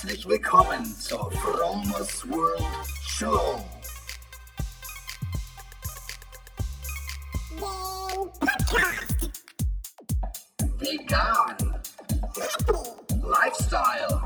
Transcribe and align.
Herzlich 0.00 0.28
willkommen 0.28 0.84
zur 0.84 1.28
Fromers 1.32 2.24
World 2.30 2.62
Show. 3.04 3.58
Vegan. 10.78 11.80
Lifestyle. 13.24 14.22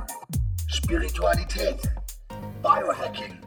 Spiritualität. 0.66 1.80
Biohacking. 2.62 3.38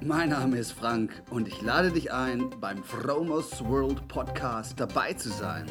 Mein 0.00 0.28
Name 0.28 0.58
ist 0.58 0.70
Frank 0.70 1.10
und 1.30 1.48
ich 1.48 1.60
lade 1.60 1.90
dich 1.90 2.12
ein, 2.12 2.50
beim 2.60 2.84
Fromers 2.84 3.64
World 3.64 4.06
Podcast 4.06 4.78
dabei 4.78 5.12
zu 5.14 5.30
sein. 5.30 5.66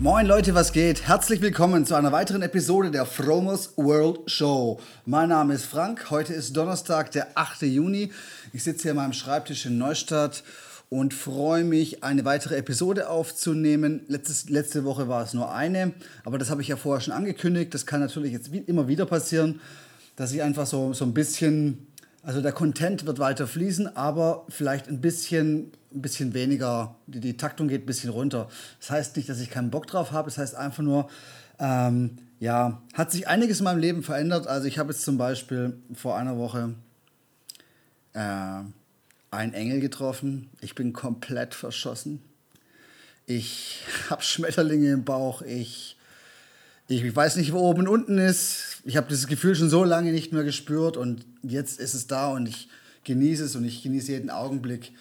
Moin 0.00 0.26
Leute, 0.26 0.54
was 0.54 0.70
geht? 0.70 1.08
Herzlich 1.08 1.40
willkommen 1.40 1.84
zu 1.84 1.96
einer 1.96 2.12
weiteren 2.12 2.42
Episode 2.42 2.92
der 2.92 3.04
Fromers 3.04 3.72
World 3.76 4.30
Show. 4.30 4.78
Mein 5.06 5.30
Name 5.30 5.54
ist 5.54 5.64
Frank, 5.64 6.12
heute 6.12 6.34
ist 6.34 6.56
Donnerstag, 6.56 7.10
der 7.10 7.36
8. 7.36 7.62
Juni. 7.62 8.12
Ich 8.52 8.62
sitze 8.62 8.82
hier 8.82 8.90
an 8.92 8.98
meinem 8.98 9.12
Schreibtisch 9.12 9.66
in 9.66 9.76
Neustadt 9.76 10.44
und 10.88 11.14
freue 11.14 11.64
mich, 11.64 12.04
eine 12.04 12.24
weitere 12.24 12.54
Episode 12.58 13.08
aufzunehmen. 13.10 14.04
Letztes, 14.06 14.48
letzte 14.48 14.84
Woche 14.84 15.08
war 15.08 15.24
es 15.24 15.34
nur 15.34 15.52
eine, 15.52 15.92
aber 16.24 16.38
das 16.38 16.48
habe 16.48 16.62
ich 16.62 16.68
ja 16.68 16.76
vorher 16.76 17.00
schon 17.00 17.12
angekündigt. 17.12 17.74
Das 17.74 17.84
kann 17.84 17.98
natürlich 17.98 18.30
jetzt 18.32 18.52
wie, 18.52 18.58
immer 18.58 18.86
wieder 18.86 19.04
passieren, 19.04 19.60
dass 20.14 20.30
ich 20.30 20.42
einfach 20.42 20.68
so, 20.68 20.92
so 20.92 21.06
ein 21.06 21.12
bisschen, 21.12 21.87
also 22.22 22.40
der 22.42 22.52
Content 22.52 23.06
wird 23.06 23.18
weiter 23.18 23.46
fließen, 23.46 23.96
aber 23.96 24.44
vielleicht 24.48 24.88
ein 24.88 25.00
bisschen, 25.00 25.72
ein 25.92 26.02
bisschen 26.02 26.34
weniger, 26.34 26.96
die, 27.06 27.20
die 27.20 27.36
Taktung 27.36 27.68
geht 27.68 27.82
ein 27.84 27.86
bisschen 27.86 28.10
runter. 28.10 28.48
Das 28.80 28.90
heißt 28.90 29.16
nicht, 29.16 29.28
dass 29.28 29.40
ich 29.40 29.50
keinen 29.50 29.70
Bock 29.70 29.86
drauf 29.86 30.12
habe, 30.12 30.28
das 30.28 30.38
heißt 30.38 30.54
einfach 30.54 30.82
nur, 30.82 31.08
ähm, 31.58 32.18
ja, 32.40 32.82
hat 32.94 33.10
sich 33.10 33.26
einiges 33.28 33.58
in 33.58 33.64
meinem 33.64 33.80
Leben 33.80 34.02
verändert. 34.02 34.46
Also 34.46 34.66
ich 34.66 34.78
habe 34.78 34.92
jetzt 34.92 35.02
zum 35.02 35.18
Beispiel 35.18 35.76
vor 35.94 36.16
einer 36.16 36.38
Woche 36.38 36.74
äh, 38.12 38.62
einen 39.30 39.54
Engel 39.54 39.80
getroffen. 39.80 40.50
Ich 40.60 40.74
bin 40.74 40.92
komplett 40.92 41.54
verschossen. 41.54 42.22
Ich 43.26 43.84
habe 44.10 44.22
Schmetterlinge 44.22 44.92
im 44.92 45.04
Bauch. 45.04 45.42
Ich, 45.42 45.97
ich 46.88 47.14
weiß 47.14 47.36
nicht, 47.36 47.52
wo 47.52 47.58
oben 47.58 47.82
und 47.82 47.88
unten 47.88 48.18
ist. 48.18 48.80
Ich 48.84 48.96
habe 48.96 49.08
dieses 49.08 49.26
Gefühl 49.26 49.54
schon 49.54 49.68
so 49.68 49.84
lange 49.84 50.10
nicht 50.10 50.32
mehr 50.32 50.44
gespürt 50.44 50.96
und 50.96 51.24
jetzt 51.42 51.78
ist 51.78 51.92
es 51.92 52.06
da 52.06 52.28
und 52.28 52.48
ich 52.48 52.68
genieße 53.04 53.44
es 53.44 53.56
und 53.56 53.64
ich 53.64 53.82
genieße 53.82 54.12
jeden 54.12 54.30
Augenblick 54.30 54.92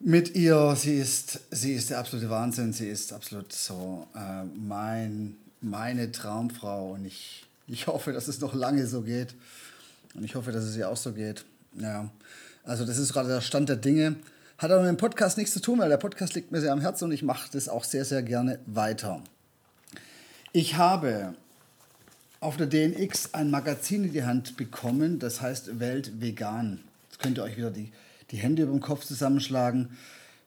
mit 0.00 0.34
ihr. 0.34 0.74
Sie 0.76 0.98
ist, 0.98 1.40
sie 1.52 1.74
ist 1.74 1.90
der 1.90 1.98
absolute 1.98 2.30
Wahnsinn. 2.30 2.72
Sie 2.72 2.88
ist 2.88 3.12
absolut 3.12 3.52
so 3.52 4.08
äh, 4.16 4.42
mein, 4.44 5.36
meine 5.60 6.10
Traumfrau 6.10 6.94
und 6.94 7.04
ich, 7.04 7.46
ich 7.68 7.86
hoffe, 7.86 8.12
dass 8.12 8.26
es 8.26 8.40
noch 8.40 8.52
lange 8.52 8.88
so 8.88 9.02
geht. 9.02 9.36
Und 10.14 10.24
ich 10.24 10.34
hoffe, 10.34 10.50
dass 10.50 10.64
es 10.64 10.76
ihr 10.76 10.88
auch 10.88 10.96
so 10.96 11.12
geht. 11.12 11.44
Ja, 11.78 12.10
also 12.64 12.84
das 12.84 12.98
ist 12.98 13.12
gerade 13.12 13.28
der 13.28 13.40
Stand 13.40 13.68
der 13.68 13.76
Dinge. 13.76 14.16
Hat 14.58 14.72
aber 14.72 14.82
mit 14.82 14.88
dem 14.88 14.96
Podcast 14.96 15.38
nichts 15.38 15.52
zu 15.52 15.60
tun, 15.60 15.78
weil 15.78 15.90
der 15.90 15.98
Podcast 15.98 16.34
liegt 16.34 16.50
mir 16.50 16.60
sehr 16.60 16.72
am 16.72 16.80
Herzen 16.80 17.04
und 17.04 17.12
ich 17.12 17.22
mache 17.22 17.50
das 17.52 17.68
auch 17.68 17.84
sehr, 17.84 18.04
sehr 18.04 18.22
gerne 18.22 18.58
weiter. 18.66 19.22
Ich 20.58 20.76
habe 20.76 21.34
auf 22.40 22.56
der 22.56 22.66
DNX 22.66 23.34
ein 23.34 23.50
Magazin 23.50 24.04
in 24.04 24.12
die 24.14 24.24
Hand 24.24 24.56
bekommen, 24.56 25.18
das 25.18 25.42
heißt 25.42 25.80
Welt 25.80 26.22
Vegan. 26.22 26.80
Jetzt 27.10 27.18
könnt 27.18 27.36
ihr 27.36 27.44
euch 27.44 27.58
wieder 27.58 27.70
die, 27.70 27.92
die 28.30 28.38
Hände 28.38 28.62
über 28.62 28.72
den 28.72 28.80
Kopf 28.80 29.04
zusammenschlagen. 29.04 29.98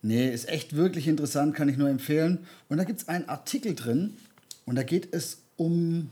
Nee, 0.01 0.33
ist 0.33 0.49
echt 0.49 0.75
wirklich 0.75 1.07
interessant, 1.07 1.53
kann 1.53 1.69
ich 1.69 1.77
nur 1.77 1.89
empfehlen. 1.89 2.47
Und 2.69 2.77
da 2.77 2.85
gibt 2.85 3.01
es 3.01 3.07
einen 3.07 3.29
Artikel 3.29 3.75
drin 3.75 4.17
und 4.65 4.77
da 4.77 4.81
geht 4.81 5.13
es 5.13 5.43
um 5.57 6.09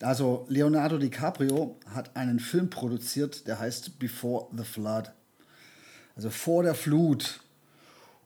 also 0.00 0.44
Leonardo 0.48 0.98
DiCaprio 0.98 1.76
hat 1.94 2.16
einen 2.16 2.40
Film 2.40 2.68
produziert, 2.68 3.46
der 3.46 3.60
heißt 3.60 4.00
Before 4.00 4.48
the 4.58 4.64
Flood. 4.64 5.12
Also 6.16 6.30
vor 6.30 6.64
der 6.64 6.74
Flut. 6.74 7.38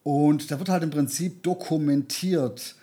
Und 0.02 0.50
da 0.50 0.58
wird 0.58 0.70
halt 0.70 0.82
im 0.82 0.90
Prinzip 0.90 1.42
dokumentiert, 1.42 2.76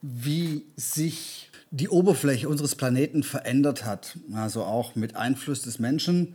wie 0.00 0.64
sich 0.76 1.50
die 1.70 1.88
Oberfläche 1.88 2.48
unseres 2.48 2.74
Planeten 2.74 3.22
verändert 3.22 3.84
hat. 3.84 4.18
Also 4.34 4.62
auch 4.62 4.94
mit 4.94 5.16
Einfluss 5.16 5.62
des 5.62 5.78
Menschen. 5.78 6.34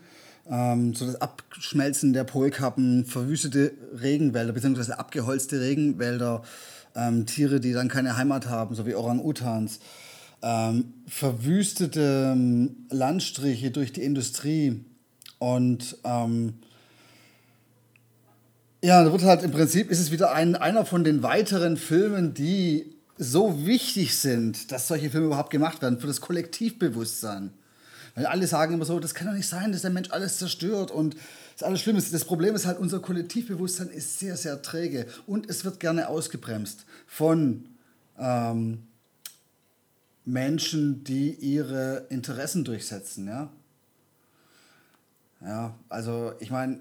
Ähm, 0.50 0.94
so 0.94 1.06
das 1.06 1.22
Abschmelzen 1.22 2.14
der 2.14 2.24
Polkappen, 2.24 3.06
verwüstete 3.06 3.74
Regenwälder 4.02 4.54
bzw. 4.54 4.94
abgeholzte 4.94 5.62
Regenwälder, 5.62 6.44
ähm, 6.96 7.26
Tiere, 7.26 7.60
die 7.60 7.74
dann 7.74 7.88
keine 7.88 8.18
Heimat 8.18 8.48
haben, 8.48 8.76
so 8.76 8.86
wie 8.86 8.96
Orang-Utans 8.96 9.80
ähm, 10.42 10.94
verwüstete 11.08 12.32
ähm, 12.34 12.88
Landstriche 12.90 13.72
durch 13.72 13.94
die 13.94 14.04
Industrie 14.04 14.84
und 15.40 15.98
ähm, 16.04 16.54
ja, 18.84 19.04
da 19.04 19.12
wird 19.12 19.24
halt 19.24 19.44
im 19.44 19.52
Prinzip 19.52 19.92
ist 19.92 20.00
es 20.00 20.12
wieder 20.12 20.34
ein, 20.34 20.56
einer 20.56 20.86
von 20.86 21.04
den 21.04 21.22
weiteren 21.22 21.78
Filmen, 21.78 22.34
die 22.34 22.96
so 23.24 23.68
wichtig 23.68 24.18
sind, 24.18 24.72
dass 24.72 24.88
solche 24.88 25.12
Filme 25.12 25.28
überhaupt 25.28 25.52
gemacht 25.52 25.84
werden 25.84 26.00
für 26.00 26.08
das 26.08 26.22
Kollektivbewusstsein. 26.22 27.54
Weil 28.16 28.26
alle 28.26 28.48
sagen 28.48 28.74
immer 28.74 28.84
so, 28.84 29.00
das 29.00 29.14
kann 29.14 29.28
doch 29.28 29.36
nicht 29.36 29.48
sein, 29.48 29.72
dass 29.72 29.84
der 29.84 29.92
Mensch 29.92 30.10
alles 30.10 30.40
zerstört 30.40 30.90
und 30.90 31.16
das 31.54 31.62
alles 31.62 31.82
schlimm 31.82 31.98
ist. 31.98 32.12
Das 32.12 32.26
Problem 32.26 32.56
ist 32.56 32.66
halt, 32.66 32.80
unser 32.80 33.00
Kollektivbewusstsein 33.00 33.90
ist 33.90 34.18
sehr, 34.18 34.36
sehr 34.38 34.64
träge 34.64 35.06
und 35.28 35.48
es 35.52 35.64
wird 35.64 35.80
gerne 35.80 36.08
ausgebremst 36.08 36.86
von 37.06 37.66
ähm, 38.18 38.88
Menschen, 40.26 41.04
die 41.04 41.36
ihre 41.36 42.08
Interessen 42.10 42.64
durchsetzen, 42.64 43.28
ja. 43.28 43.52
Ja, 45.42 45.76
also 45.90 46.34
ich 46.40 46.50
meine, 46.50 46.80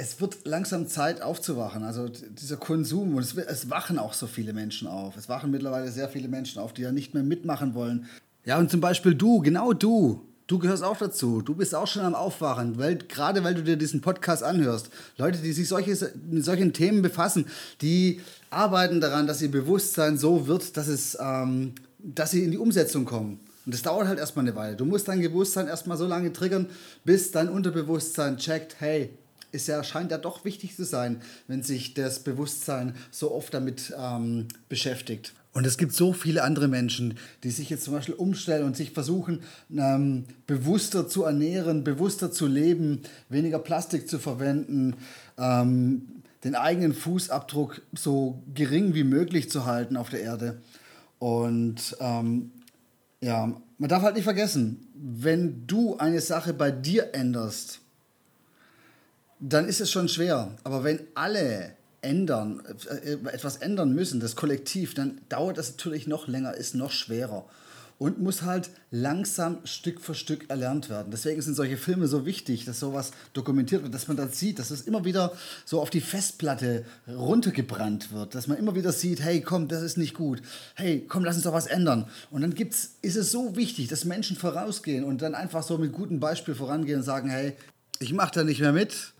es 0.00 0.20
wird 0.20 0.46
langsam 0.46 0.86
Zeit 0.86 1.22
aufzuwachen. 1.22 1.82
Also 1.82 2.08
dieser 2.08 2.56
Konsum 2.56 3.16
und 3.16 3.22
es, 3.22 3.34
es, 3.34 3.68
wachen 3.68 3.98
auch 3.98 4.14
so 4.14 4.28
viele 4.28 4.52
Menschen 4.52 4.86
auf. 4.86 5.16
Es 5.16 5.28
wachen 5.28 5.50
mittlerweile 5.50 5.90
sehr 5.90 6.08
viele 6.08 6.28
Menschen 6.28 6.62
auf, 6.62 6.72
die 6.72 6.82
ja 6.82 6.92
nicht 6.92 7.14
mehr 7.14 7.24
mitmachen 7.24 7.74
wollen. 7.74 8.06
Ja, 8.44 8.58
und 8.58 8.70
zum 8.70 8.80
Beispiel 8.80 9.16
du, 9.16 9.40
genau 9.40 9.72
du. 9.72 10.24
Du 10.46 10.60
gehörst 10.60 10.84
auch 10.84 10.96
dazu. 10.96 11.42
Du 11.42 11.56
bist 11.56 11.74
auch 11.74 11.88
schon 11.88 12.02
am 12.02 12.14
Aufwachen, 12.14 12.78
weil, 12.78 12.96
gerade 12.96 13.42
weil 13.42 13.54
du 13.54 13.62
dir 13.64 13.76
diesen 13.76 14.00
Podcast 14.00 14.44
anhörst. 14.44 14.88
Leute, 15.18 15.38
die 15.38 15.52
sich 15.52 15.68
solche, 15.68 16.12
mit 16.30 16.44
solchen 16.44 16.72
Themen 16.72 17.02
befassen, 17.02 17.46
die 17.82 18.20
arbeiten 18.50 19.00
daran, 19.00 19.26
dass 19.26 19.42
ihr 19.42 19.50
Bewusstsein 19.50 20.16
so 20.16 20.46
wird, 20.46 20.76
dass 20.76 20.86
es 20.86 21.18
ähm, 21.20 21.74
dass 21.98 22.30
sie 22.30 22.44
in 22.44 22.52
die 22.52 22.58
Umsetzung 22.58 23.04
kommen. 23.04 23.40
Und 23.66 23.74
das 23.74 23.82
dauert 23.82 24.06
halt 24.06 24.20
erstmal 24.20 24.46
eine 24.46 24.54
Weile. 24.54 24.76
Du 24.76 24.84
musst 24.84 25.08
dein 25.08 25.20
Bewusstsein 25.20 25.66
erstmal 25.66 25.98
so 25.98 26.06
lange 26.06 26.32
triggern, 26.32 26.68
bis 27.04 27.32
dein 27.32 27.48
Unterbewusstsein 27.48 28.38
checkt, 28.38 28.76
hey, 28.78 29.10
ist 29.52 29.68
ja, 29.68 29.82
scheint 29.82 30.10
ja 30.10 30.18
doch 30.18 30.44
wichtig 30.44 30.76
zu 30.76 30.84
sein, 30.84 31.20
wenn 31.46 31.62
sich 31.62 31.94
das 31.94 32.20
Bewusstsein 32.20 32.94
so 33.10 33.32
oft 33.32 33.54
damit 33.54 33.94
ähm, 33.98 34.48
beschäftigt. 34.68 35.32
Und 35.52 35.66
es 35.66 35.78
gibt 35.78 35.92
so 35.92 36.12
viele 36.12 36.44
andere 36.44 36.68
Menschen, 36.68 37.18
die 37.42 37.50
sich 37.50 37.70
jetzt 37.70 37.84
zum 37.84 37.94
Beispiel 37.94 38.14
umstellen 38.14 38.64
und 38.64 38.76
sich 38.76 38.92
versuchen, 38.92 39.40
ähm, 39.76 40.24
bewusster 40.46 41.08
zu 41.08 41.24
ernähren, 41.24 41.82
bewusster 41.84 42.30
zu 42.30 42.46
leben, 42.46 43.02
weniger 43.28 43.58
Plastik 43.58 44.08
zu 44.08 44.18
verwenden, 44.18 44.94
ähm, 45.36 46.22
den 46.44 46.54
eigenen 46.54 46.94
Fußabdruck 46.94 47.82
so 47.92 48.42
gering 48.54 48.94
wie 48.94 49.04
möglich 49.04 49.50
zu 49.50 49.66
halten 49.66 49.96
auf 49.96 50.10
der 50.10 50.20
Erde. 50.20 50.62
Und 51.18 51.96
ähm, 51.98 52.52
ja, 53.20 53.52
man 53.78 53.88
darf 53.88 54.02
halt 54.02 54.14
nicht 54.14 54.24
vergessen, 54.24 54.86
wenn 54.94 55.66
du 55.66 55.96
eine 55.96 56.20
Sache 56.20 56.52
bei 56.52 56.70
dir 56.70 57.14
änderst, 57.14 57.80
dann 59.40 59.68
ist 59.68 59.80
es 59.80 59.90
schon 59.90 60.08
schwer. 60.08 60.56
Aber 60.64 60.84
wenn 60.84 61.00
alle 61.14 61.72
ändern, 62.00 62.62
äh, 62.88 63.12
etwas 63.32 63.56
ändern 63.56 63.94
müssen, 63.94 64.20
das 64.20 64.36
Kollektiv, 64.36 64.94
dann 64.94 65.20
dauert 65.28 65.58
das 65.58 65.70
natürlich 65.70 66.06
noch 66.06 66.28
länger, 66.28 66.54
ist 66.54 66.74
noch 66.74 66.90
schwerer 66.90 67.44
und 67.98 68.20
muss 68.20 68.42
halt 68.42 68.70
langsam 68.90 69.58
Stück 69.64 70.00
für 70.00 70.14
Stück 70.14 70.48
erlernt 70.48 70.88
werden. 70.88 71.10
Deswegen 71.10 71.42
sind 71.42 71.54
solche 71.54 71.76
Filme 71.76 72.06
so 72.06 72.24
wichtig, 72.24 72.64
dass 72.64 72.78
sowas 72.78 73.10
dokumentiert 73.32 73.82
wird, 73.82 73.92
dass 73.92 74.06
man 74.06 74.16
das 74.16 74.38
sieht, 74.38 74.60
dass 74.60 74.70
es 74.70 74.82
immer 74.82 75.04
wieder 75.04 75.32
so 75.64 75.80
auf 75.80 75.90
die 75.90 76.00
Festplatte 76.00 76.84
runtergebrannt 77.08 78.12
wird, 78.12 78.34
dass 78.34 78.46
man 78.46 78.56
immer 78.56 78.76
wieder 78.76 78.92
sieht, 78.92 79.20
hey, 79.20 79.40
komm, 79.40 79.66
das 79.66 79.82
ist 79.82 79.98
nicht 79.98 80.14
gut. 80.14 80.40
Hey, 80.76 81.04
komm, 81.08 81.24
lass 81.24 81.34
uns 81.34 81.44
doch 81.44 81.52
was 81.52 81.66
ändern. 81.66 82.08
Und 82.30 82.42
dann 82.42 82.54
gibt's, 82.54 82.92
ist 83.02 83.16
es 83.16 83.32
so 83.32 83.56
wichtig, 83.56 83.88
dass 83.88 84.04
Menschen 84.04 84.36
vorausgehen 84.36 85.02
und 85.02 85.20
dann 85.20 85.34
einfach 85.34 85.64
so 85.64 85.76
mit 85.76 85.92
gutem 85.92 86.20
Beispiel 86.20 86.54
vorangehen 86.54 87.00
und 87.00 87.04
sagen, 87.04 87.28
hey, 87.28 87.54
ich 87.98 88.12
mache 88.12 88.32
da 88.32 88.44
nicht 88.44 88.60
mehr 88.60 88.72
mit. 88.72 89.12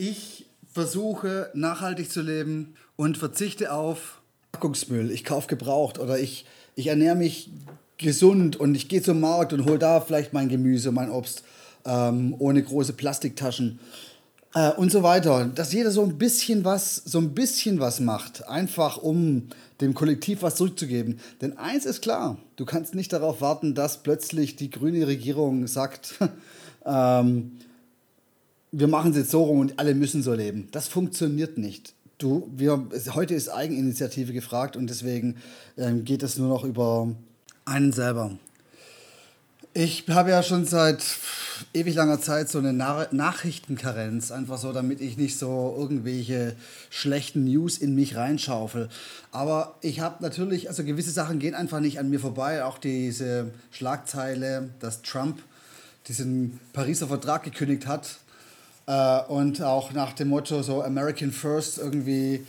Ich 0.00 0.46
versuche 0.72 1.50
nachhaltig 1.54 2.08
zu 2.08 2.22
leben 2.22 2.76
und 2.94 3.18
verzichte 3.18 3.72
auf 3.72 4.20
Packungsmüll. 4.52 5.10
Ich 5.10 5.24
kaufe 5.24 5.48
gebraucht 5.48 5.98
oder 5.98 6.20
ich, 6.20 6.46
ich 6.76 6.86
ernähre 6.86 7.16
mich 7.16 7.50
gesund 7.96 8.54
und 8.54 8.76
ich 8.76 8.88
gehe 8.88 9.02
zum 9.02 9.18
Markt 9.18 9.52
und 9.52 9.64
hole 9.64 9.80
da 9.80 10.00
vielleicht 10.00 10.32
mein 10.32 10.48
Gemüse, 10.48 10.92
mein 10.92 11.10
Obst, 11.10 11.42
ähm, 11.84 12.36
ohne 12.38 12.62
große 12.62 12.92
Plastiktaschen. 12.92 13.80
Äh, 14.54 14.70
und 14.74 14.92
so 14.92 15.02
weiter. 15.02 15.50
Dass 15.52 15.72
jeder 15.72 15.90
so 15.90 16.04
ein 16.04 16.16
bisschen 16.16 16.64
was, 16.64 16.94
so 16.94 17.18
ein 17.18 17.34
bisschen 17.34 17.80
was 17.80 17.98
macht, 17.98 18.48
einfach 18.48 18.98
um 18.98 19.48
dem 19.80 19.94
Kollektiv 19.94 20.42
was 20.42 20.54
zurückzugeben. 20.54 21.18
Denn 21.40 21.58
eins 21.58 21.86
ist 21.86 22.02
klar, 22.02 22.38
du 22.54 22.64
kannst 22.64 22.94
nicht 22.94 23.12
darauf 23.12 23.40
warten, 23.40 23.74
dass 23.74 24.04
plötzlich 24.04 24.54
die 24.54 24.70
grüne 24.70 25.08
Regierung 25.08 25.66
sagt, 25.66 26.14
ähm, 26.86 27.58
wir 28.72 28.88
machen 28.88 29.12
es 29.12 29.16
jetzt 29.16 29.30
so 29.30 29.44
rum 29.44 29.60
und 29.60 29.78
alle 29.78 29.94
müssen 29.94 30.22
so 30.22 30.34
leben. 30.34 30.68
Das 30.72 30.88
funktioniert 30.88 31.58
nicht. 31.58 31.94
Du, 32.18 32.50
wir, 32.54 32.86
heute 33.14 33.34
ist 33.34 33.48
Eigeninitiative 33.48 34.32
gefragt 34.32 34.76
und 34.76 34.90
deswegen 34.90 35.36
ähm, 35.76 36.04
geht 36.04 36.22
es 36.22 36.36
nur 36.36 36.48
noch 36.48 36.64
über 36.64 37.14
einen 37.64 37.92
selber. 37.92 38.32
Ich 39.72 40.04
habe 40.08 40.30
ja 40.30 40.42
schon 40.42 40.64
seit 40.64 41.04
ewig 41.72 41.94
langer 41.94 42.20
Zeit 42.20 42.48
so 42.48 42.58
eine 42.58 42.72
Nach 42.72 43.12
Nachrichtenkarenz, 43.12 44.32
einfach 44.32 44.58
so, 44.58 44.72
damit 44.72 45.00
ich 45.00 45.16
nicht 45.16 45.38
so 45.38 45.74
irgendwelche 45.78 46.56
schlechten 46.90 47.44
News 47.44 47.78
in 47.78 47.94
mich 47.94 48.16
reinschaufel. 48.16 48.88
Aber 49.30 49.76
ich 49.80 50.00
habe 50.00 50.22
natürlich, 50.22 50.68
also 50.68 50.82
gewisse 50.82 51.12
Sachen 51.12 51.38
gehen 51.38 51.54
einfach 51.54 51.78
nicht 51.78 52.00
an 52.00 52.10
mir 52.10 52.18
vorbei. 52.18 52.64
Auch 52.64 52.78
diese 52.78 53.52
Schlagzeile, 53.70 54.70
dass 54.80 55.02
Trump 55.02 55.40
diesen 56.08 56.58
Pariser 56.72 57.06
Vertrag 57.06 57.44
gekündigt 57.44 57.86
hat 57.86 58.18
äh, 58.88 59.20
und 59.28 59.62
auch 59.62 59.92
nach 59.92 60.14
dem 60.14 60.28
Motto 60.28 60.62
so 60.62 60.82
American 60.82 61.30
First 61.30 61.78
irgendwie 61.78 62.46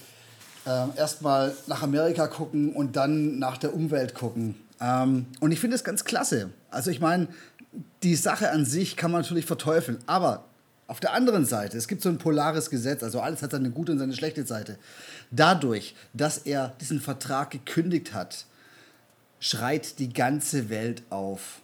äh, 0.65 0.97
erstmal 0.97 1.53
nach 1.67 1.83
Amerika 1.83 2.27
gucken 2.27 2.73
und 2.73 2.95
dann 2.95 3.37
nach 3.37 3.57
der 3.57 3.75
Umwelt 3.75 4.15
gucken. 4.15 4.55
Ähm, 4.79 5.27
und 5.41 5.51
ich 5.51 5.59
finde 5.59 5.75
es 5.75 5.83
ganz 5.83 6.05
klasse. 6.05 6.49
Also 6.71 6.89
ich 6.89 7.01
meine, 7.01 7.27
die 8.03 8.15
Sache 8.15 8.51
an 8.51 8.65
sich 8.65 8.95
kann 8.95 9.11
man 9.11 9.21
natürlich 9.21 9.45
verteufeln, 9.45 9.99
aber 10.07 10.45
auf 10.87 10.99
der 10.99 11.13
anderen 11.13 11.45
Seite, 11.45 11.77
es 11.77 11.87
gibt 11.87 12.01
so 12.01 12.09
ein 12.09 12.17
polares 12.17 12.69
Gesetz, 12.69 13.03
also 13.03 13.19
alles 13.19 13.43
hat 13.43 13.51
seine 13.51 13.69
gute 13.69 13.91
und 13.91 13.99
seine 13.99 14.13
schlechte 14.13 14.45
Seite. 14.45 14.77
Dadurch, 15.29 15.93
dass 16.13 16.39
er 16.39 16.73
diesen 16.81 17.01
Vertrag 17.01 17.51
gekündigt 17.51 18.13
hat, 18.13 18.45
schreit 19.39 19.99
die 19.99 20.11
ganze 20.11 20.69
Welt 20.69 21.03
auf. 21.09 21.61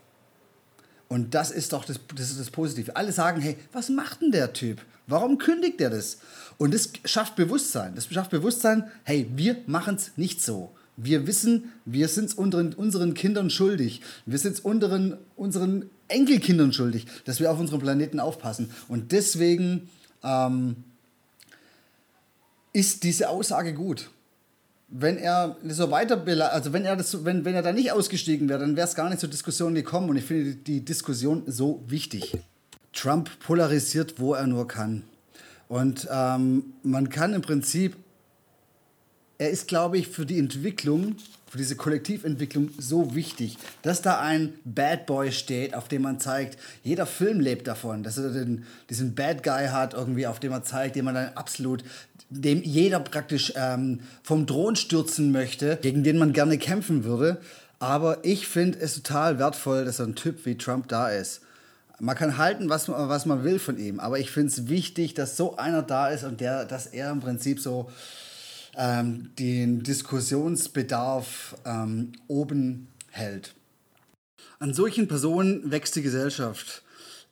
Und 1.07 1.33
das 1.33 1.51
ist 1.51 1.73
doch 1.73 1.85
das, 1.85 1.99
das, 2.15 2.31
ist 2.31 2.39
das 2.39 2.49
Positive. 2.49 2.95
Alle 2.95 3.11
sagen, 3.11 3.41
hey, 3.41 3.57
was 3.71 3.89
macht 3.89 4.21
denn 4.21 4.31
der 4.31 4.53
Typ? 4.53 4.81
Warum 5.07 5.37
kündigt 5.37 5.79
er 5.81 5.91
das? 5.91 6.17
Und 6.57 6.73
das 6.73 6.89
schafft 7.05 7.35
Bewusstsein. 7.35 7.93
Das 7.95 8.07
schafft 8.07 8.31
Bewusstsein, 8.31 8.89
hey, 9.03 9.29
wir 9.35 9.57
machen 9.67 9.95
es 9.95 10.11
nicht 10.15 10.41
so. 10.41 10.71
Wir 10.97 11.27
wissen, 11.27 11.73
wir 11.83 12.07
sind 12.07 12.25
es 12.25 12.33
unseren, 12.33 12.73
unseren 12.73 13.13
Kindern 13.13 13.49
schuldig. 13.49 14.01
Wir 14.25 14.39
sind 14.39 14.53
es 14.53 14.59
unseren, 14.61 15.17
unseren 15.35 15.89
Enkelkindern 16.07 16.71
schuldig, 16.73 17.05
dass 17.25 17.39
wir 17.39 17.51
auf 17.51 17.59
unseren 17.59 17.79
Planeten 17.81 18.19
aufpassen. 18.19 18.71
Und 18.87 19.11
deswegen 19.11 19.89
ähm, 20.23 20.77
ist 22.73 23.03
diese 23.03 23.29
Aussage 23.29 23.73
gut. 23.73 24.09
Wenn 24.87 25.17
er 25.17 25.57
so 25.67 25.89
weiter, 25.89 26.23
also 26.53 26.71
wenn 26.73 26.85
er, 26.85 26.95
das, 26.95 27.25
wenn, 27.25 27.43
wenn 27.43 27.55
er 27.55 27.63
da 27.63 27.73
nicht 27.73 27.91
ausgestiegen 27.91 28.47
wäre, 28.47 28.59
dann 28.59 28.75
wäre 28.75 28.87
es 28.87 28.95
gar 28.95 29.09
nicht 29.09 29.19
zur 29.19 29.29
Diskussion 29.29 29.73
gekommen. 29.73 30.09
Und 30.09 30.17
ich 30.17 30.25
finde 30.25 30.55
die 30.55 30.85
Diskussion 30.85 31.43
so 31.47 31.83
wichtig. 31.87 32.37
Trump 32.93 33.29
polarisiert, 33.39 34.19
wo 34.19 34.35
er 34.35 34.47
nur 34.47 34.67
kann. 34.67 35.03
Und 35.67 36.07
ähm, 36.11 36.73
man 36.83 37.09
kann 37.09 37.33
im 37.33 37.41
Prinzip 37.41 37.95
er 39.37 39.49
ist, 39.49 39.67
glaube 39.67 39.97
ich, 39.97 40.07
für 40.07 40.25
die 40.25 40.39
Entwicklung, 40.39 41.15
für 41.55 41.59
diese 41.59 41.77
Kollektiventwicklung 41.77 42.69
so 42.77 43.15
wichtig, 43.15 43.57
dass 43.81 44.01
da 44.01 44.19
ein 44.19 44.55
Bad 44.65 45.05
Boy 45.05 45.31
steht, 45.31 45.73
auf 45.73 45.87
dem 45.87 46.01
man 46.01 46.19
zeigt, 46.19 46.59
jeder 46.83 47.05
Film 47.05 47.39
lebt 47.39 47.65
davon, 47.65 48.03
dass 48.03 48.17
er 48.17 48.31
den, 48.31 48.65
diesen 48.89 49.15
Bad 49.15 49.41
Guy 49.41 49.67
hat, 49.67 49.93
irgendwie, 49.93 50.27
auf 50.27 50.41
dem 50.41 50.51
er 50.51 50.63
zeigt, 50.63 50.97
den 50.97 51.05
man 51.05 51.15
dann 51.15 51.29
absolut, 51.35 51.85
dem 52.29 52.61
jeder 52.61 52.99
praktisch 52.99 53.53
ähm, 53.55 54.01
vom 54.21 54.45
Thron 54.47 54.75
stürzen 54.75 55.31
möchte, 55.31 55.79
gegen 55.81 56.03
den 56.03 56.17
man 56.17 56.33
gerne 56.33 56.57
kämpfen 56.57 57.05
würde. 57.05 57.39
Aber 57.79 58.25
ich 58.25 58.49
finde 58.49 58.79
es 58.79 58.95
total 58.95 59.39
wertvoll, 59.39 59.85
dass 59.85 59.97
so 59.97 60.03
ein 60.03 60.15
Typ 60.15 60.45
wie 60.45 60.57
Trump 60.57 60.89
da 60.89 61.07
ist. 61.07 61.39
Man 61.99 62.17
kann 62.17 62.37
halten, 62.37 62.67
was, 62.67 62.89
was 62.89 63.25
man 63.25 63.45
will 63.45 63.59
von 63.59 63.77
ihm, 63.77 64.01
aber 64.01 64.19
ich 64.19 64.29
finde 64.29 64.49
es 64.49 64.67
wichtig, 64.67 65.13
dass 65.13 65.37
so 65.37 65.55
einer 65.55 65.83
da 65.83 66.09
ist 66.09 66.25
und 66.25 66.41
der, 66.41 66.65
dass 66.65 66.85
er 66.85 67.11
im 67.11 67.21
Prinzip 67.21 67.61
so 67.61 67.89
ähm, 68.77 69.31
den 69.38 69.83
Diskussionsbedarf 69.83 71.56
ähm, 71.66 72.13
oben 72.27 72.88
hält. 73.10 73.56
An 74.60 74.74
solchen 74.74 75.07
Personen 75.07 75.72
wächst 75.72 75.95
die 75.95 76.01
Gesellschaft. 76.01 76.83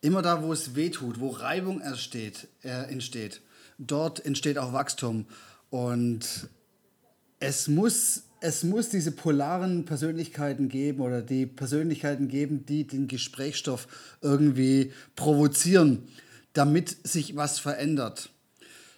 Immer 0.02 0.22
da, 0.22 0.44
wo 0.44 0.52
es 0.52 0.76
weh 0.76 0.90
tut, 0.90 1.20
wo 1.20 1.30
Reibung 1.30 1.80
entsteht, 1.80 2.50
äh, 2.64 2.92
entsteht, 2.92 3.42
dort 3.78 4.26
entsteht 4.26 4.58
auch 4.58 4.74
Wachstum. 4.74 5.26
Und 5.70 6.50
es 7.40 7.68
muss, 7.68 8.24
es 8.42 8.64
muss 8.64 8.90
diese 8.90 9.12
polaren 9.12 9.86
Persönlichkeiten 9.86 10.68
geben 10.68 11.02
oder 11.02 11.22
die 11.22 11.46
Persönlichkeiten 11.46 12.28
geben, 12.28 12.66
die 12.66 12.86
den 12.86 13.08
Gesprächsstoff 13.08 13.88
irgendwie 14.22 14.92
provozieren, 15.16 16.10
damit 16.52 17.08
sich 17.08 17.38
was 17.38 17.60
verändert. 17.60 18.33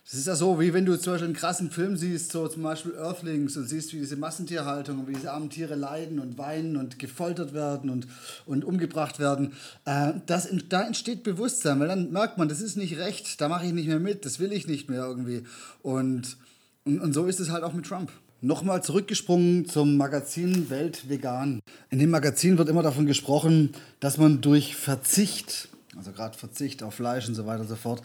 Das 0.05 0.13
ist 0.13 0.27
ja 0.27 0.35
so, 0.35 0.59
wie 0.59 0.71
wenn 0.71 0.85
du 0.85 0.95
zum 0.99 1.13
Beispiel 1.13 1.25
einen 1.25 1.35
krassen 1.35 1.71
Film 1.71 1.97
siehst, 1.97 2.31
so 2.31 2.47
zum 2.47 2.61
Beispiel 2.61 2.93
Earthlings 2.93 3.57
und 3.57 3.67
siehst, 3.67 3.91
wie 3.91 3.97
diese 3.97 4.17
Massentierhaltung 4.17 4.99
und 4.99 5.07
wie 5.07 5.13
diese 5.13 5.31
armen 5.31 5.49
Tiere 5.49 5.73
leiden 5.73 6.19
und 6.19 6.37
weinen 6.37 6.77
und 6.77 6.99
gefoltert 6.99 7.55
werden 7.55 7.89
und, 7.89 8.05
und 8.45 8.63
umgebracht 8.63 9.17
werden. 9.17 9.53
Äh, 9.85 10.13
das, 10.27 10.47
da 10.69 10.83
entsteht 10.83 11.23
Bewusstsein, 11.23 11.79
weil 11.79 11.87
dann 11.87 12.11
merkt 12.11 12.37
man, 12.37 12.47
das 12.47 12.61
ist 12.61 12.77
nicht 12.77 12.99
recht, 12.99 13.41
da 13.41 13.49
mache 13.49 13.65
ich 13.65 13.73
nicht 13.73 13.87
mehr 13.87 13.99
mit, 13.99 14.25
das 14.25 14.39
will 14.39 14.53
ich 14.53 14.67
nicht 14.67 14.91
mehr 14.91 15.01
irgendwie. 15.01 15.43
Und, 15.81 16.37
und, 16.83 16.99
und 16.99 17.13
so 17.13 17.25
ist 17.25 17.39
es 17.39 17.49
halt 17.49 17.63
auch 17.63 17.73
mit 17.73 17.87
Trump. 17.87 18.11
Nochmal 18.41 18.83
zurückgesprungen 18.83 19.67
zum 19.67 19.97
Magazin 19.97 20.69
Welt 20.69 21.09
Vegan. 21.09 21.61
In 21.89 21.97
dem 21.97 22.11
Magazin 22.11 22.59
wird 22.59 22.69
immer 22.69 22.83
davon 22.83 23.07
gesprochen, 23.07 23.71
dass 24.01 24.19
man 24.19 24.41
durch 24.41 24.75
Verzicht, 24.75 25.69
also 25.97 26.11
gerade 26.11 26.37
Verzicht 26.37 26.83
auf 26.83 26.93
Fleisch 26.93 27.27
und 27.27 27.33
so 27.33 27.47
weiter 27.47 27.61
und 27.61 27.69
so 27.69 27.75
fort, 27.75 28.03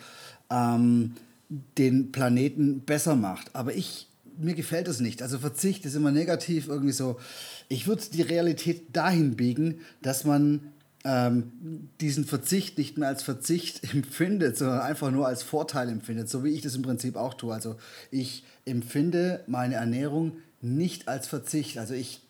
ähm, 0.49 1.17
den 1.51 2.13
Planeten 2.13 2.81
besser 2.81 3.17
macht. 3.17 3.55
Aber 3.55 3.75
ich, 3.75 4.09
mir 4.39 4.55
gefällt 4.55 4.89
es 4.89 5.01
nicht. 5.01 5.23
Also 5.23 5.39
Verzicht 5.39 5.85
ist 5.85 5.95
immer 5.95 6.13
negativ, 6.13 6.69
irgendwie 6.69 6.93
so. 6.93 7.19
Ich 7.69 7.87
würde 7.87 8.03
die 8.13 8.23
Realität 8.23 8.97
dahin 8.97 9.37
biegen, 9.37 9.81
dass 10.01 10.25
man 10.25 10.73
ähm, 11.05 11.89
diesen 12.01 12.25
Verzicht 12.25 12.79
nicht 12.79 12.99
mehr 12.99 13.09
als 13.09 13.23
Verzicht 13.23 13.83
empfindet, 13.93 14.57
sondern 14.57 14.81
einfach 14.81 15.11
nur 15.11 15.27
als 15.27 15.43
Vorteil 15.43 15.89
empfindet, 15.89 16.29
so 16.29 16.45
wie 16.45 16.51
ich 16.51 16.63
das 16.63 16.77
im 16.77 16.83
Prinzip 16.83 17.17
auch 17.17 17.35
tue. 17.35 17.53
Also 17.53 17.77
ich 18.11 18.45
empfinde 18.65 19.43
meine 19.47 19.75
Ernährung 19.75 20.33
nicht 20.61 21.09
als 21.09 21.27
Verzicht. 21.27 21.79
Also 21.79 21.95
ich 21.95 22.23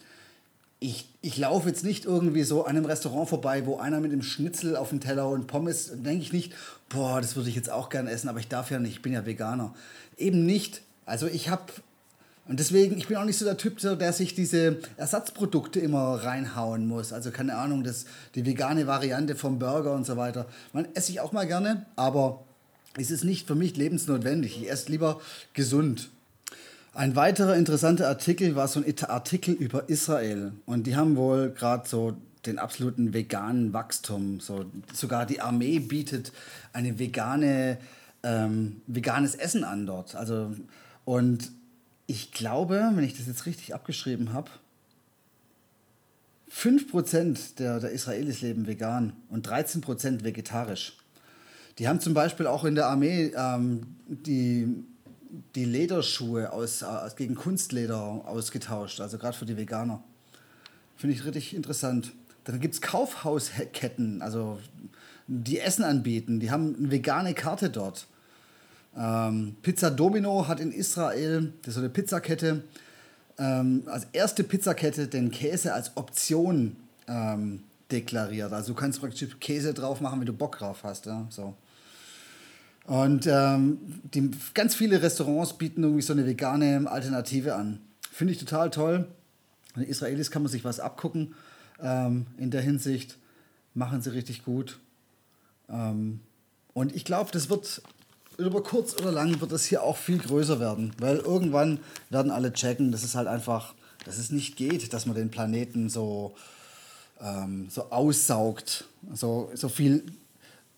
ich, 0.82 1.11
ich 1.20 1.37
laufe 1.37 1.69
jetzt 1.69 1.84
nicht 1.84 2.06
irgendwie 2.06 2.42
so 2.42 2.64
an 2.64 2.75
einem 2.75 2.87
Restaurant 2.87 3.28
vorbei, 3.28 3.66
wo 3.66 3.76
einer 3.76 4.00
mit 4.00 4.12
dem 4.12 4.23
Schnitzel 4.23 4.76
auf 4.76 4.88
dem 4.88 5.00
Teller 5.00 5.28
und 5.28 5.47
Pommes, 5.47 5.92
denke 5.92 6.23
ich 6.23 6.33
nicht, 6.33 6.54
boah, 6.90 7.20
das 7.23 7.37
würde 7.37 7.49
ich 7.49 7.56
jetzt 7.56 7.70
auch 7.70 7.88
gerne 7.88 8.11
essen, 8.11 8.28
aber 8.28 8.40
ich 8.40 8.49
darf 8.49 8.70
ja 8.70 8.78
nicht, 8.78 8.92
ich 8.92 9.02
bin 9.02 9.14
ja 9.14 9.25
Veganer. 9.25 9.75
Eben 10.18 10.44
nicht. 10.44 10.82
Also 11.06 11.26
ich 11.26 11.49
habe, 11.49 11.73
und 12.47 12.61
deswegen, 12.61 12.99
ich 12.99 13.09
bin 13.09 13.16
auch 13.16 13.25
nicht 13.25 13.38
so 13.38 13.47
der 13.47 13.56
Typ, 13.56 13.78
der 13.78 14.12
sich 14.12 14.35
diese 14.35 14.78
Ersatzprodukte 14.97 15.80
immer 15.80 16.23
reinhauen 16.23 16.87
muss. 16.87 17.12
Also 17.12 17.30
keine 17.30 17.56
Ahnung, 17.56 17.85
das, 17.85 18.04
die 18.35 18.44
vegane 18.44 18.87
Variante 18.87 19.37
vom 19.37 19.59
Burger 19.59 19.94
und 19.94 20.04
so 20.04 20.16
weiter. 20.16 20.47
Man 20.73 20.87
esse 20.94 21.12
ich 21.12 21.20
auch 21.20 21.32
mal 21.32 21.47
gerne, 21.47 21.87
aber 21.97 22.44
es 22.99 23.11
ist 23.11 23.25
nicht 23.25 23.47
für 23.47 23.54
mich 23.54 23.76
lebensnotwendig. 23.76 24.61
Ich 24.61 24.70
esse 24.70 24.90
lieber 24.90 25.20
gesund. 25.54 26.11
Ein 26.92 27.14
weiterer 27.14 27.54
interessanter 27.54 28.09
Artikel 28.09 28.56
war 28.56 28.66
so 28.66 28.82
ein 28.82 28.94
Artikel 29.09 29.54
über 29.54 29.88
Israel. 29.88 30.52
Und 30.66 30.88
die 30.88 30.97
haben 30.97 31.16
wohl 31.16 31.50
gerade 31.50 31.88
so 31.88 32.16
den 32.47 32.59
absoluten 32.59 33.12
veganen 33.12 33.73
Wachstum. 33.73 34.40
So, 34.40 34.66
sogar 34.92 35.26
die 35.26 35.40
Armee 35.40 35.78
bietet 35.78 36.32
eine 36.73 36.99
vegane, 36.99 37.78
ähm, 38.23 38.82
veganes 38.87 39.35
Essen 39.35 39.64
an 39.64 39.87
dort. 39.87 40.14
Also, 40.14 40.54
und 41.04 41.50
ich 42.06 42.32
glaube, 42.32 42.90
wenn 42.94 43.04
ich 43.04 43.16
das 43.16 43.26
jetzt 43.26 43.47
richtig 43.47 43.75
abgeschrieben 43.75 44.32
habe, 44.32 44.50
5% 46.52 47.56
der, 47.59 47.78
der 47.78 47.90
Israelis 47.90 48.40
leben 48.40 48.66
vegan 48.66 49.12
und 49.28 49.49
13% 49.49 50.25
vegetarisch. 50.25 50.97
Die 51.78 51.87
haben 51.87 52.00
zum 52.00 52.12
Beispiel 52.12 52.47
auch 52.49 52.64
in 52.64 52.75
der 52.75 52.87
Armee 52.87 53.32
ähm, 53.37 53.97
die 54.09 54.85
die 55.54 55.64
Lederschuhe 55.64 56.52
aus, 56.52 56.82
aus, 56.82 57.16
gegen 57.16 57.35
Kunstleder 57.35 57.99
ausgetauscht, 57.99 59.00
also 59.00 59.18
gerade 59.18 59.37
für 59.37 59.47
die 59.47 59.56
Veganer. 59.56 60.02
Finde 60.97 61.16
ich 61.16 61.25
richtig 61.25 61.54
interessant. 61.54 62.12
Dann 62.50 62.61
gibt 62.61 62.75
es 62.75 62.80
Kaufhausketten, 62.80 64.23
also 64.23 64.59
die 65.28 65.61
Essen 65.61 65.85
anbieten, 65.85 66.40
die 66.40 66.50
haben 66.50 66.75
eine 66.76 66.90
vegane 66.90 67.35
Karte 67.35 67.71
dort. 67.71 68.07
Ähm, 68.97 69.54
Pizza 69.62 69.90
Domino 69.90 70.49
hat 70.49 70.59
in 70.59 70.73
Israel, 70.73 71.52
das 71.62 71.75
ist 71.75 71.78
eine 71.78 71.90
Pizzakette, 71.90 72.64
ähm, 73.38 73.85
als 73.87 74.09
erste 74.12 74.42
Pizzakette 74.42 75.07
den 75.07 75.30
Käse 75.30 75.73
als 75.73 75.97
Option 75.97 76.76
ähm, 77.07 77.62
deklariert. 77.92 78.52
Also 78.52 78.73
du 78.73 78.80
kannst 78.80 79.00
praktisch 79.00 79.38
Käse 79.38 79.73
drauf 79.73 80.00
machen, 80.00 80.19
wenn 80.19 80.26
du 80.26 80.33
Bock 80.33 80.59
drauf 80.59 80.80
hast. 80.83 81.07
Ja? 81.07 81.26
So. 81.30 81.54
Und 82.87 83.28
ähm, 83.28 83.78
die, 84.12 84.33
ganz 84.54 84.75
viele 84.75 85.00
Restaurants 85.00 85.52
bieten 85.57 85.85
irgendwie 85.85 86.02
so 86.02 86.12
eine 86.12 86.26
vegane 86.26 86.90
Alternative 86.90 87.54
an. 87.54 87.78
Finde 88.11 88.33
ich 88.33 88.40
total 88.40 88.71
toll. 88.71 89.07
Den 89.76 89.85
Israelis 89.85 90.33
kann 90.33 90.42
man 90.42 90.50
sich 90.50 90.64
was 90.64 90.80
abgucken 90.80 91.37
ähm, 91.82 92.26
in 92.38 92.50
der 92.50 92.62
Hinsicht. 92.62 93.18
Machen 93.75 94.02
sie 94.02 94.12
richtig 94.12 94.44
gut. 94.44 94.78
Ähm, 95.68 96.20
und 96.75 96.94
ich 96.94 97.04
glaube, 97.04 97.30
das 97.32 97.50
wird 97.50 97.82
über 98.38 98.62
kurz 98.62 98.94
oder 98.94 99.12
lang 99.12 99.40
wird 99.40 99.52
das 99.52 99.66
hier 99.66 99.82
auch 99.82 99.96
viel 99.96 100.18
größer 100.18 100.60
werden, 100.60 100.92
weil 100.99 101.18
irgendwann 101.18 101.80
werden 102.08 102.30
alle 102.30 102.52
checken, 102.52 102.90
dass 102.90 103.04
es 103.04 103.14
halt 103.14 103.28
einfach, 103.28 103.75
dass 104.04 104.18
es 104.18 104.30
nicht 104.30 104.56
geht, 104.56 104.92
dass 104.92 105.06
man 105.06 105.14
den 105.14 105.30
Planeten 105.30 105.88
so, 105.88 106.34
ähm, 107.20 107.68
so 107.68 107.90
aussaugt, 107.90 108.87
so, 109.12 109.50
so 109.54 109.68
viel 109.68 110.04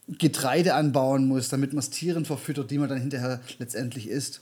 Getreide 0.08 0.74
anbauen 0.74 1.26
muss, 1.28 1.48
damit 1.48 1.72
man 1.72 1.78
es 1.78 1.90
Tieren 1.90 2.24
verfüttert, 2.24 2.70
die 2.70 2.78
man 2.78 2.88
dann 2.88 3.00
hinterher 3.00 3.40
letztendlich 3.58 4.08
isst. 4.08 4.40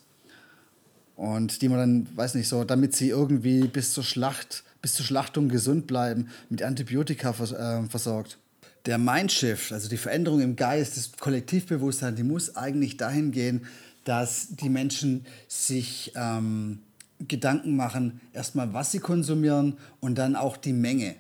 Und 1.16 1.60
die 1.60 1.68
man 1.68 1.78
dann, 1.78 2.16
weiß 2.16 2.34
nicht, 2.34 2.48
so, 2.48 2.64
damit 2.64 2.96
sie 2.96 3.10
irgendwie 3.10 3.68
bis 3.68 3.92
zur 3.92 4.04
Schlacht, 4.04 4.64
bis 4.82 4.94
zur 4.94 5.04
Schlachtung 5.04 5.48
gesund 5.48 5.86
bleiben, 5.86 6.28
mit 6.48 6.62
Antibiotika 6.62 7.32
vers 7.32 7.52
äh, 7.52 7.82
versorgt 7.84 8.38
der 8.86 8.98
Mindshift, 8.98 9.72
also 9.72 9.88
die 9.88 9.96
Veränderung 9.96 10.40
im 10.40 10.56
Geist, 10.56 10.96
das 10.96 11.12
Kollektivbewusstsein, 11.12 12.16
die 12.16 12.22
muss 12.22 12.56
eigentlich 12.56 12.96
dahin 12.96 13.30
gehen, 13.30 13.66
dass 14.04 14.48
die 14.56 14.70
Menschen 14.70 15.26
sich 15.48 16.12
ähm, 16.16 16.80
Gedanken 17.18 17.76
machen, 17.76 18.20
erstmal, 18.32 18.72
was 18.72 18.92
sie 18.92 18.98
konsumieren 18.98 19.76
und 20.00 20.16
dann 20.16 20.36
auch 20.36 20.56
die 20.56 20.72
Menge. 20.72 21.14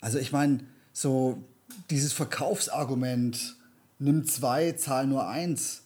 Also 0.00 0.18
ich 0.18 0.32
meine, 0.32 0.60
so 0.92 1.42
dieses 1.90 2.12
Verkaufsargument, 2.12 3.56
nimm 3.98 4.26
zwei, 4.26 4.72
zahl 4.72 5.06
nur 5.06 5.26
eins, 5.26 5.82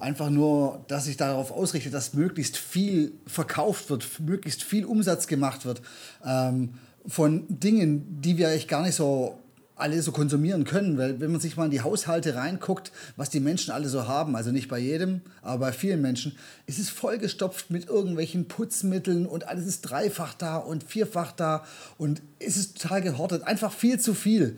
einfach 0.00 0.30
nur, 0.30 0.84
dass 0.88 1.04
sich 1.04 1.16
darauf 1.16 1.50
ausrichtet, 1.50 1.94
dass 1.94 2.14
möglichst 2.14 2.56
viel 2.56 3.12
verkauft 3.26 3.90
wird, 3.90 4.20
möglichst 4.20 4.62
viel 4.62 4.84
Umsatz 4.84 5.26
gemacht 5.26 5.64
wird 5.64 5.82
ähm, 6.24 6.74
von 7.06 7.44
Dingen, 7.48 8.20
die 8.20 8.36
wir 8.38 8.48
eigentlich 8.48 8.68
gar 8.68 8.82
nicht 8.82 8.94
so 8.94 9.38
alle 9.80 10.02
so 10.02 10.12
konsumieren 10.12 10.64
können, 10.64 10.98
weil 10.98 11.20
wenn 11.20 11.32
man 11.32 11.40
sich 11.40 11.56
mal 11.56 11.64
in 11.64 11.70
die 11.70 11.80
Haushalte 11.80 12.34
reinguckt, 12.34 12.92
was 13.16 13.30
die 13.30 13.40
Menschen 13.40 13.72
alle 13.72 13.88
so 13.88 14.06
haben, 14.06 14.36
also 14.36 14.50
nicht 14.50 14.68
bei 14.68 14.78
jedem, 14.78 15.22
aber 15.42 15.66
bei 15.66 15.72
vielen 15.72 16.02
Menschen, 16.02 16.36
ist 16.66 16.78
es 16.78 16.90
vollgestopft 16.90 17.70
mit 17.70 17.88
irgendwelchen 17.88 18.46
Putzmitteln 18.46 19.26
und 19.26 19.48
alles 19.48 19.66
ist 19.66 19.82
dreifach 19.82 20.34
da 20.34 20.58
und 20.58 20.84
vierfach 20.84 21.32
da 21.32 21.64
und 21.98 22.20
es 22.38 22.56
ist 22.56 22.80
total 22.80 23.00
gehortet, 23.02 23.44
einfach 23.44 23.72
viel 23.72 23.98
zu 23.98 24.14
viel. 24.14 24.56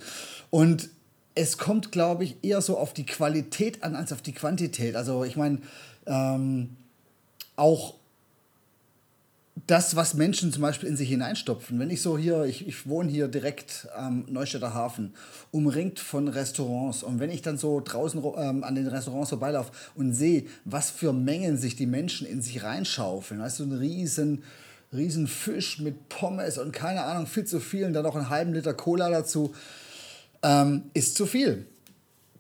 Und 0.51 0.91
es 1.35 1.59
kommt, 1.59 1.93
glaube 1.93 2.25
ich, 2.25 2.37
eher 2.43 2.61
so 2.61 2.77
auf 2.77 2.93
die 2.93 3.07
Qualität 3.07 3.83
an 3.83 3.97
als 3.97 4.13
auf 4.13 4.23
die 4.23 4.33
Quantität. 4.33 4.97
Also 4.97 5.25
ich 5.25 5.37
meine, 5.37 5.59
ähm, 6.07 6.77
auch 7.57 7.95
das, 9.67 9.97
was 9.97 10.15
Menschen 10.15 10.53
zum 10.53 10.63
Beispiel 10.63 10.89
in 10.89 10.97
sich 10.97 11.09
hineinstopfen. 11.09 11.79
Wenn 11.79 11.91
ich 11.91 12.03
so 12.03 12.19
hier, 12.19 12.45
ich, 12.45 12.67
ich 12.67 12.89
wohne 12.89 13.11
hier 13.11 13.29
direkt 13.29 13.89
am 13.95 14.25
Neustädter 14.29 14.75
Hafen, 14.75 15.15
umringt 15.51 16.01
von 16.01 16.29
Restaurants. 16.29 17.03
Und 17.03 17.21
wenn 17.21 17.31
ich 17.31 17.43
dann 17.43 17.59
so 17.59 17.81
draußen 17.81 18.23
ähm, 18.37 18.65
an 18.65 18.75
den 18.75 18.89
Restaurants 18.89 19.31
vorbeilaufe 19.31 19.73
und 19.95 20.15
sehe, 20.15 20.45
was 20.65 20.91
für 20.91 21.13
Mengen 21.13 21.59
sich 21.59 21.77
die 21.77 21.87
Menschen 21.87 22.27
in 22.27 22.43
sich 22.43 22.63
reinschaufeln, 22.63 23.41
weißt 23.41 23.61
du, 23.61 23.65
ein 23.65 23.73
riesen, 23.73 24.43
riesen 24.93 25.29
Fisch 25.29 25.79
mit 25.79 26.09
Pommes 26.09 26.59
und 26.59 26.73
keine 26.73 27.05
Ahnung, 27.05 27.27
viel 27.27 27.45
zu 27.45 27.61
viel 27.61 27.85
und 27.85 27.93
dann 27.93 28.05
noch 28.05 28.17
einen 28.17 28.31
halben 28.31 28.55
Liter 28.55 28.75
Cola 28.75 29.11
dazu, 29.11 29.55
ähm, 30.43 30.91
ist 30.95 31.17
zu 31.17 31.27
viel. 31.27 31.67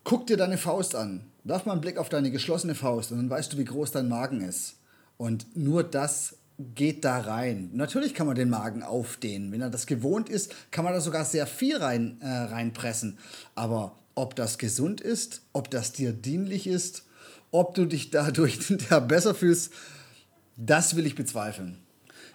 Guck 0.04 0.26
dir 0.26 0.36
deine 0.36 0.58
Faust 0.58 0.94
an. 0.94 1.24
Werf 1.44 1.66
mal 1.66 1.72
einen 1.72 1.80
Blick 1.80 1.98
auf 1.98 2.08
deine 2.08 2.30
geschlossene 2.30 2.74
Faust 2.74 3.12
und 3.12 3.18
dann 3.18 3.30
weißt 3.30 3.52
du, 3.52 3.58
wie 3.58 3.64
groß 3.64 3.92
dein 3.92 4.08
Magen 4.08 4.40
ist. 4.40 4.76
Und 5.16 5.56
nur 5.56 5.82
das 5.82 6.36
geht 6.74 7.04
da 7.04 7.18
rein. 7.18 7.70
Natürlich 7.72 8.14
kann 8.14 8.26
man 8.26 8.36
den 8.36 8.50
Magen 8.50 8.82
aufdehnen. 8.82 9.50
Wenn 9.50 9.60
er 9.60 9.70
das 9.70 9.86
gewohnt 9.86 10.28
ist, 10.28 10.54
kann 10.70 10.84
man 10.84 10.94
da 10.94 11.00
sogar 11.00 11.24
sehr 11.24 11.46
viel 11.46 11.76
rein, 11.76 12.18
äh, 12.20 12.28
reinpressen. 12.28 13.18
Aber 13.54 13.96
ob 14.14 14.36
das 14.36 14.58
gesund 14.58 15.00
ist, 15.00 15.42
ob 15.52 15.70
das 15.70 15.92
dir 15.92 16.12
dienlich 16.12 16.66
ist, 16.66 17.04
ob 17.50 17.74
du 17.74 17.86
dich 17.86 18.10
dadurch 18.10 18.58
besser 19.08 19.34
fühlst, 19.34 19.72
das 20.56 20.96
will 20.96 21.06
ich 21.06 21.14
bezweifeln. 21.14 21.78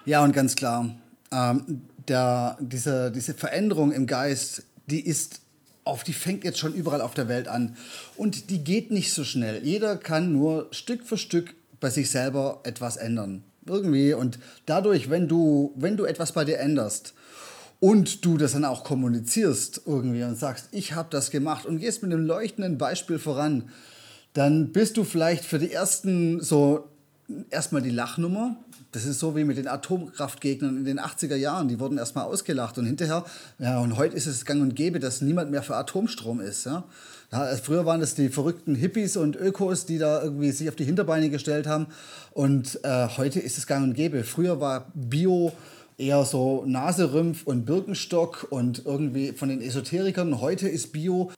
Ja, 0.06 0.24
und 0.24 0.34
ganz 0.34 0.56
klar, 0.56 0.96
ähm, 1.32 1.82
der, 2.08 2.58
diese, 2.60 3.12
diese 3.12 3.34
Veränderung 3.34 3.92
im 3.92 4.08
Geist, 4.08 4.64
die 4.88 5.06
ist 5.06 5.42
auf, 5.88 6.04
die 6.04 6.14
fängt 6.14 6.44
jetzt 6.44 6.60
schon 6.60 6.74
überall 6.74 7.02
auf 7.02 7.14
der 7.14 7.28
Welt 7.28 7.48
an. 7.48 7.76
Und 8.16 8.50
die 8.50 8.64
geht 8.64 8.92
nicht 8.92 9.14
so 9.14 9.24
schnell. 9.24 9.64
Jeder 9.64 9.98
kann 9.98 10.34
nur 10.34 10.68
Stück 10.72 11.06
für 11.06 11.18
Stück 11.18 11.56
bei 11.80 11.90
sich 11.90 12.10
selber 12.10 12.62
etwas 12.64 12.98
ändern. 12.98 13.44
Irgendwie. 13.66 14.14
Und 14.14 14.40
dadurch, 14.66 15.10
wenn 15.10 15.28
du, 15.28 15.74
wenn 15.76 15.98
du 15.98 16.06
etwas 16.06 16.32
bei 16.32 16.46
dir 16.46 16.60
änderst 16.60 17.14
und 17.80 18.26
du 18.26 18.38
das 18.38 18.54
dann 18.54 18.66
auch 18.66 18.84
kommunizierst 18.84 19.82
irgendwie 19.86 20.24
und 20.24 20.38
sagst, 20.38 20.70
ich 20.72 20.94
habe 20.94 21.10
das 21.12 21.32
gemacht 21.32 21.66
und 21.66 21.80
gehst 21.80 22.02
mit 22.02 22.12
einem 22.12 22.26
leuchtenden 22.26 22.78
Beispiel 22.78 23.20
voran, 23.20 23.70
dann 24.34 24.72
bist 24.72 24.98
du 24.98 25.04
vielleicht 25.04 25.44
für 25.44 25.60
die 25.60 25.72
ersten 25.72 26.42
so 26.42 26.88
erstmal 27.50 27.82
die 27.82 27.90
Lachnummer. 27.90 28.58
Das 28.92 29.06
ist 29.06 29.20
so 29.20 29.36
wie 29.36 29.44
mit 29.44 29.58
den 29.58 29.68
Atomkraftgegnern 29.68 30.78
in 30.78 30.86
den 30.86 31.00
80er 31.00 31.36
Jahren. 31.36 31.68
Die 31.68 31.80
wurden 31.80 31.98
erstmal 31.98 32.26
ausgelacht 32.26 32.78
und 32.78 32.86
hinterher, 32.86 33.26
ja, 33.60 33.80
und 33.80 33.98
heute 33.98 34.16
ist 34.16 34.28
es 34.28 34.46
gang 34.46 34.62
und 34.62 34.76
gäbe, 34.76 35.00
dass 35.00 35.22
niemand 35.22 35.52
mehr 35.52 35.62
für 35.62 35.76
Atomstrom 35.76 36.40
ist. 36.40 36.66
Ja? 36.66 36.86
Ja, 37.32 37.40
also 37.40 37.62
früher 37.62 37.86
waren 37.86 38.00
das 38.00 38.16
die 38.16 38.30
verrückten 38.30 38.76
Hippies 38.76 39.18
und 39.18 39.36
Ökos, 39.36 39.86
die 39.86 39.98
da 39.98 40.24
irgendwie 40.24 40.52
sich 40.52 40.70
auf 40.70 40.76
die 40.76 40.86
Hinterbeine 40.86 41.30
gestellt 41.30 41.68
haben. 41.68 41.88
Und 42.32 42.80
äh, 42.84 43.08
heute 43.18 43.40
ist 43.40 43.58
es 43.58 43.68
gang 43.68 43.84
und 43.84 43.94
gäbe. 43.94 44.24
Früher 44.24 44.62
war 44.62 44.92
Bio 44.94 45.52
eher 45.98 46.24
so 46.24 46.64
Naserümpf 46.66 47.44
und 47.46 47.66
Birkenstock 47.66 48.48
und 48.50 48.86
irgendwie 48.86 49.34
von 49.34 49.50
den 49.50 49.62
Esoterikern. 49.62 50.40
Heute 50.40 50.70
ist 50.70 50.94
Bio 50.94 51.32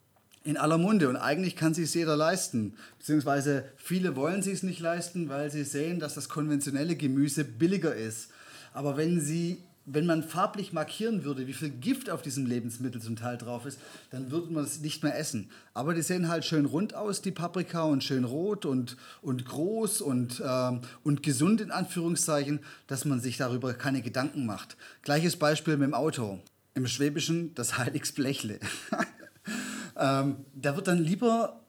in 0.44 0.58
aller 0.58 0.78
Munde 0.78 1.10
und 1.10 1.18
eigentlich 1.18 1.56
kann 1.56 1.74
sich 1.74 1.94
jeder 1.94 2.16
leisten. 2.16 2.76
Beziehungsweise 2.98 3.66
viele 3.76 4.16
wollen 4.16 4.42
sich 4.42 4.54
es 4.54 4.64
nicht 4.64 4.80
leisten, 4.80 5.30
weil 5.30 5.52
sie 5.52 5.64
sehen, 5.64 6.00
dass 6.00 6.16
das 6.16 6.30
konventionelle 6.30 6.96
Gemüse 6.96 7.44
billiger 7.44 7.96
ist. 7.96 8.30
Aber 8.74 8.98
wenn 8.98 9.20
sie 9.20 9.64
wenn 9.92 10.06
man 10.06 10.24
farblich 10.24 10.72
markieren 10.72 11.24
würde, 11.24 11.48
wie 11.48 11.54
viel 11.54 11.70
Gift 11.70 12.10
auf 12.10 12.22
diesem 12.22 12.46
Lebensmittel 12.46 13.02
zum 13.02 13.16
Teil 13.16 13.38
drauf 13.38 13.66
ist, 13.66 13.80
dann 14.12 14.30
würde 14.30 14.54
man 14.54 14.64
es 14.64 14.82
nicht 14.82 15.04
mehr 15.04 15.18
essen. 15.18 15.50
Aber 15.74 15.96
die 15.96 16.04
sehen 16.04 16.28
halt 16.28 16.46
schön 16.46 16.66
rund 16.66 16.94
aus, 16.94 17.22
die 17.22 17.32
Paprika, 17.32 17.84
und 17.84 18.04
schön 18.04 18.24
rot 18.24 18.66
und, 18.66 18.98
und 19.22 19.46
groß 19.46 20.02
und, 20.02 20.44
ähm, 20.46 20.82
und 21.04 21.24
gesund 21.24 21.60
in 21.60 21.72
Anführungszeichen, 21.72 22.60
dass 22.86 23.06
man 23.06 23.20
sich 23.20 23.38
darüber 23.38 23.74
keine 23.74 24.02
Gedanken 24.02 24.46
macht. 24.46 24.78
Gleiches 25.02 25.38
Beispiel 25.38 25.76
mit 25.78 25.88
dem 25.88 25.94
Auto. 25.96 26.40
Im 26.76 26.86
Schwäbischen 26.86 27.56
das 27.56 27.78
Heiligsblechle. 27.80 28.60
Ähm, 29.98 30.38
da 30.56 30.76
wird 30.76 30.88
dann 30.88 31.00
lieber 31.00 31.60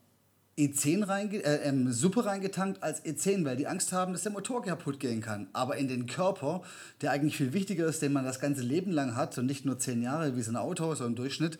E10 0.58 1.08
reinge 1.08 1.42
äh, 1.42 1.68
ähm, 1.68 1.92
Suppe 1.92 2.26
reingetankt 2.26 2.82
als 2.82 3.04
E10, 3.04 3.44
weil 3.44 3.56
die 3.56 3.66
Angst 3.66 3.92
haben, 3.92 4.12
dass 4.12 4.22
der 4.22 4.32
Motor 4.32 4.62
kaputt 4.62 5.00
gehen 5.00 5.22
kann. 5.22 5.48
Aber 5.52 5.76
in 5.76 5.88
den 5.88 6.06
Körper, 6.06 6.62
der 7.00 7.12
eigentlich 7.12 7.36
viel 7.36 7.52
wichtiger 7.52 7.86
ist, 7.86 8.02
den 8.02 8.12
man 8.12 8.24
das 8.24 8.40
ganze 8.40 8.62
Leben 8.62 8.90
lang 8.92 9.16
hat 9.16 9.38
und 9.38 9.46
nicht 9.46 9.64
nur 9.64 9.78
zehn 9.78 10.02
Jahre 10.02 10.36
wie 10.36 10.42
so 10.42 10.52
ein 10.52 10.56
Auto, 10.56 10.94
so 10.94 11.06
im 11.06 11.14
Durchschnitt, 11.14 11.58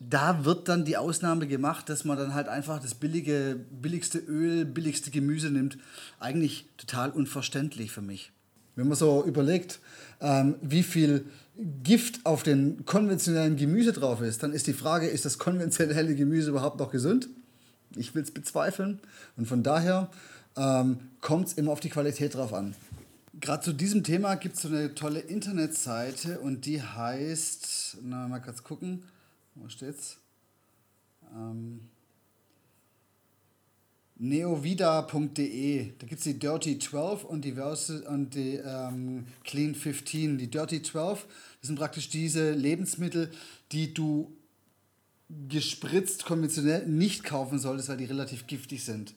da 0.00 0.44
wird 0.44 0.68
dann 0.68 0.84
die 0.84 0.96
Ausnahme 0.96 1.48
gemacht, 1.48 1.88
dass 1.88 2.04
man 2.04 2.16
dann 2.16 2.32
halt 2.32 2.48
einfach 2.48 2.80
das 2.80 2.94
billige, 2.94 3.58
billigste 3.70 4.18
Öl, 4.18 4.64
billigste 4.64 5.10
Gemüse 5.10 5.50
nimmt. 5.50 5.76
Eigentlich 6.20 6.66
total 6.76 7.10
unverständlich 7.10 7.90
für 7.90 8.02
mich. 8.02 8.30
Wenn 8.76 8.86
man 8.86 8.96
so 8.96 9.24
überlegt, 9.24 9.80
ähm, 10.20 10.54
wie 10.62 10.84
viel 10.84 11.26
Gift 11.82 12.24
auf 12.24 12.44
den 12.44 12.84
konventionellen 12.86 13.56
Gemüse 13.56 13.92
drauf 13.92 14.20
ist, 14.20 14.42
dann 14.42 14.52
ist 14.52 14.68
die 14.68 14.72
Frage, 14.72 15.08
ist 15.08 15.24
das 15.24 15.38
konventionelle 15.38 16.14
Gemüse 16.14 16.50
überhaupt 16.50 16.78
noch 16.78 16.92
gesund? 16.92 17.28
Ich 17.96 18.14
will 18.14 18.22
es 18.22 18.30
bezweifeln. 18.30 19.00
Und 19.36 19.46
von 19.46 19.64
daher 19.64 20.10
ähm, 20.56 21.00
kommt 21.20 21.48
es 21.48 21.54
immer 21.54 21.72
auf 21.72 21.80
die 21.80 21.88
Qualität 21.88 22.34
drauf 22.34 22.54
an. 22.54 22.76
Gerade 23.40 23.64
zu 23.64 23.72
diesem 23.72 24.04
Thema 24.04 24.36
gibt 24.36 24.56
es 24.56 24.62
so 24.62 24.68
eine 24.68 24.94
tolle 24.94 25.20
Internetseite 25.20 26.38
und 26.40 26.64
die 26.66 26.82
heißt, 26.82 27.98
na 28.02 28.28
mal 28.28 28.40
kurz 28.40 28.62
gucken, 28.62 29.04
wo 29.54 29.68
steht's? 29.68 30.18
Ähm, 31.34 31.80
neovida.de. 34.18 35.92
Da 35.98 36.06
gibt 36.06 36.18
es 36.18 36.24
die 36.24 36.38
Dirty 36.38 36.78
12 36.78 37.24
und 37.24 37.44
die, 37.44 37.52
und 37.52 38.34
die 38.34 38.56
ähm, 38.56 39.26
Clean 39.44 39.74
15. 39.74 40.38
Die 40.38 40.50
Dirty 40.50 40.82
12, 40.82 41.26
das 41.60 41.66
sind 41.66 41.78
praktisch 41.78 42.08
diese 42.08 42.52
Lebensmittel, 42.52 43.30
die 43.72 43.94
du 43.94 44.32
gespritzt 45.48 46.24
konventionell 46.24 46.86
nicht 46.86 47.22
kaufen 47.22 47.58
solltest, 47.58 47.88
weil 47.88 47.98
die 47.98 48.06
relativ 48.06 48.46
giftig 48.46 48.84
sind. 48.84 49.14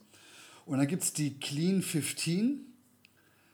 Und 0.65 0.77
dann 0.77 0.88
gibt 0.88 1.03
es 1.03 1.13
die 1.13 1.39
Clean 1.39 1.81
15. 1.81 2.65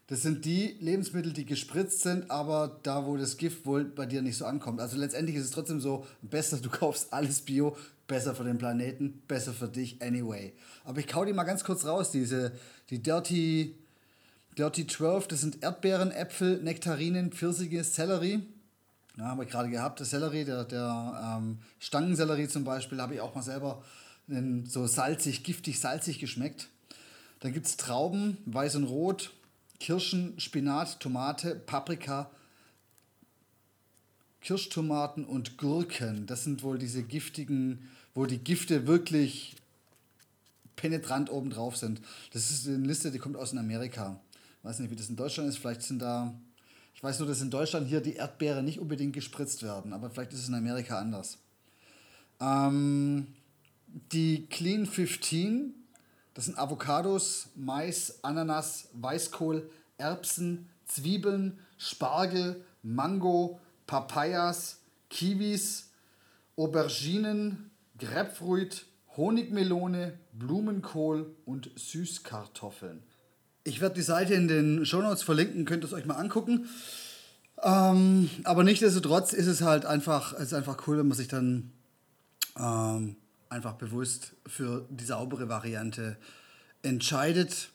Das 0.07 0.21
sind 0.21 0.45
die 0.45 0.77
Lebensmittel, 0.79 1.33
die 1.33 1.45
gespritzt 1.45 2.01
sind, 2.01 2.31
aber 2.31 2.79
da, 2.83 3.05
wo 3.05 3.17
das 3.17 3.37
Gift 3.37 3.65
wohl 3.65 3.83
bei 3.83 4.05
dir 4.05 4.21
nicht 4.21 4.37
so 4.37 4.45
ankommt. 4.45 4.79
Also 4.79 4.97
letztendlich 4.97 5.35
ist 5.35 5.45
es 5.45 5.51
trotzdem 5.51 5.81
so, 5.81 6.05
besser 6.21 6.57
du 6.57 6.69
kaufst 6.69 7.11
alles 7.11 7.41
Bio, 7.41 7.75
besser 8.07 8.33
für 8.35 8.43
den 8.43 8.57
Planeten, 8.57 9.21
besser 9.27 9.53
für 9.53 9.67
dich 9.67 10.01
anyway. 10.01 10.53
Aber 10.83 10.99
ich 10.99 11.07
kau 11.07 11.25
die 11.25 11.33
mal 11.33 11.43
ganz 11.43 11.63
kurz 11.63 11.85
raus, 11.85 12.11
diese, 12.11 12.53
die 12.89 13.03
Dirty, 13.03 13.75
Dirty 14.57 14.87
12, 14.87 15.27
das 15.27 15.41
sind 15.41 15.61
Erdbeeren, 15.61 16.11
Äpfel, 16.11 16.61
Nektarinen, 16.63 17.31
Pfirsiche, 17.31 17.83
Sellerie. 17.83 18.41
Ja, 19.17 19.25
haben 19.25 19.39
wir 19.39 19.45
gerade 19.45 19.69
gehabt, 19.69 19.99
der 19.99 20.05
Sellerie, 20.05 20.45
der, 20.45 20.63
der 20.63 21.37
ähm, 21.39 21.59
Stangensellerie 21.79 22.47
zum 22.47 22.63
Beispiel, 22.63 23.01
habe 23.01 23.15
ich 23.15 23.21
auch 23.21 23.35
mal 23.35 23.41
selber 23.41 23.83
so 24.65 24.85
salzig, 24.87 25.43
giftig, 25.43 25.79
salzig 25.79 26.19
geschmeckt. 26.19 26.67
Dann 27.39 27.53
gibt 27.53 27.65
es 27.65 27.77
Trauben, 27.77 28.37
weiß 28.45 28.75
und 28.75 28.83
rot, 28.83 29.31
Kirschen, 29.79 30.39
Spinat, 30.39 30.99
Tomate, 30.99 31.55
Paprika, 31.55 32.29
Kirschtomaten 34.41 35.25
und 35.25 35.57
Gurken. 35.57 36.25
Das 36.25 36.43
sind 36.43 36.63
wohl 36.63 36.77
diese 36.77 37.03
giftigen, 37.03 37.89
wo 38.17 38.25
die 38.25 38.39
Gifte 38.39 38.87
wirklich 38.87 39.55
penetrant 40.75 41.29
oben 41.29 41.51
drauf 41.51 41.77
sind. 41.77 42.01
Das 42.33 42.49
ist 42.49 42.67
eine 42.67 42.77
Liste, 42.77 43.11
die 43.11 43.19
kommt 43.19 43.35
aus 43.35 43.55
Amerika. 43.55 44.19
Ich 44.59 44.65
weiß 44.65 44.79
nicht, 44.79 44.89
wie 44.89 44.95
das 44.95 45.09
in 45.09 45.15
Deutschland 45.15 45.47
ist. 45.49 45.59
Vielleicht 45.59 45.83
sind 45.83 45.99
da, 46.01 46.33
ich 46.95 47.03
weiß 47.03 47.19
nur, 47.19 47.27
dass 47.27 47.41
in 47.41 47.51
Deutschland 47.51 47.87
hier 47.87 48.01
die 48.01 48.15
Erdbeere 48.15 48.63
nicht 48.63 48.79
unbedingt 48.79 49.13
gespritzt 49.13 49.61
werden, 49.61 49.93
aber 49.93 50.09
vielleicht 50.09 50.33
ist 50.33 50.39
es 50.39 50.47
in 50.47 50.55
Amerika 50.55 50.97
anders. 50.99 51.37
Ähm, 52.39 53.27
die 54.11 54.47
Clean 54.47 54.87
15 54.87 55.75
das 56.33 56.45
sind 56.45 56.59
Avocados, 56.59 57.49
Mais, 57.55 58.19
Ananas, 58.23 58.89
Weißkohl, 58.93 59.71
Erbsen, 59.97 60.69
Zwiebeln, 60.85 61.57
Spargel, 61.79 62.63
Mango, 62.83 63.59
Papayas, 63.87 64.77
Kiwis, 65.09 65.89
Auberginen, 66.55 67.66
Grapefruit, 67.97 68.85
Honigmelone, 69.15 70.19
Blumenkohl 70.33 71.35
und 71.45 71.71
Süßkartoffeln. 71.75 73.03
Ich 73.63 73.81
werde 73.81 73.95
die 73.95 74.01
Seite 74.01 74.33
in 74.33 74.47
den 74.47 74.85
Shownotes 74.85 75.23
verlinken, 75.23 75.65
könnt 75.65 75.83
ihr 75.83 75.87
es 75.87 75.93
euch 75.93 76.05
mal 76.05 76.15
angucken. 76.15 76.67
Ähm, 77.63 78.29
aber 78.43 78.63
nichtsdestotrotz 78.63 79.33
ist 79.33 79.47
es 79.47 79.61
halt 79.61 79.85
einfach, 79.85 80.33
ist 80.33 80.53
einfach 80.53 80.87
cool, 80.87 80.99
wenn 80.99 81.07
man 81.07 81.17
sich 81.17 81.27
dann 81.27 81.71
ähm, 82.57 83.15
einfach 83.49 83.73
bewusst 83.73 84.33
für 84.45 84.85
die 84.89 85.05
saubere 85.05 85.49
Variante 85.49 86.17
entscheidet. 86.83 87.69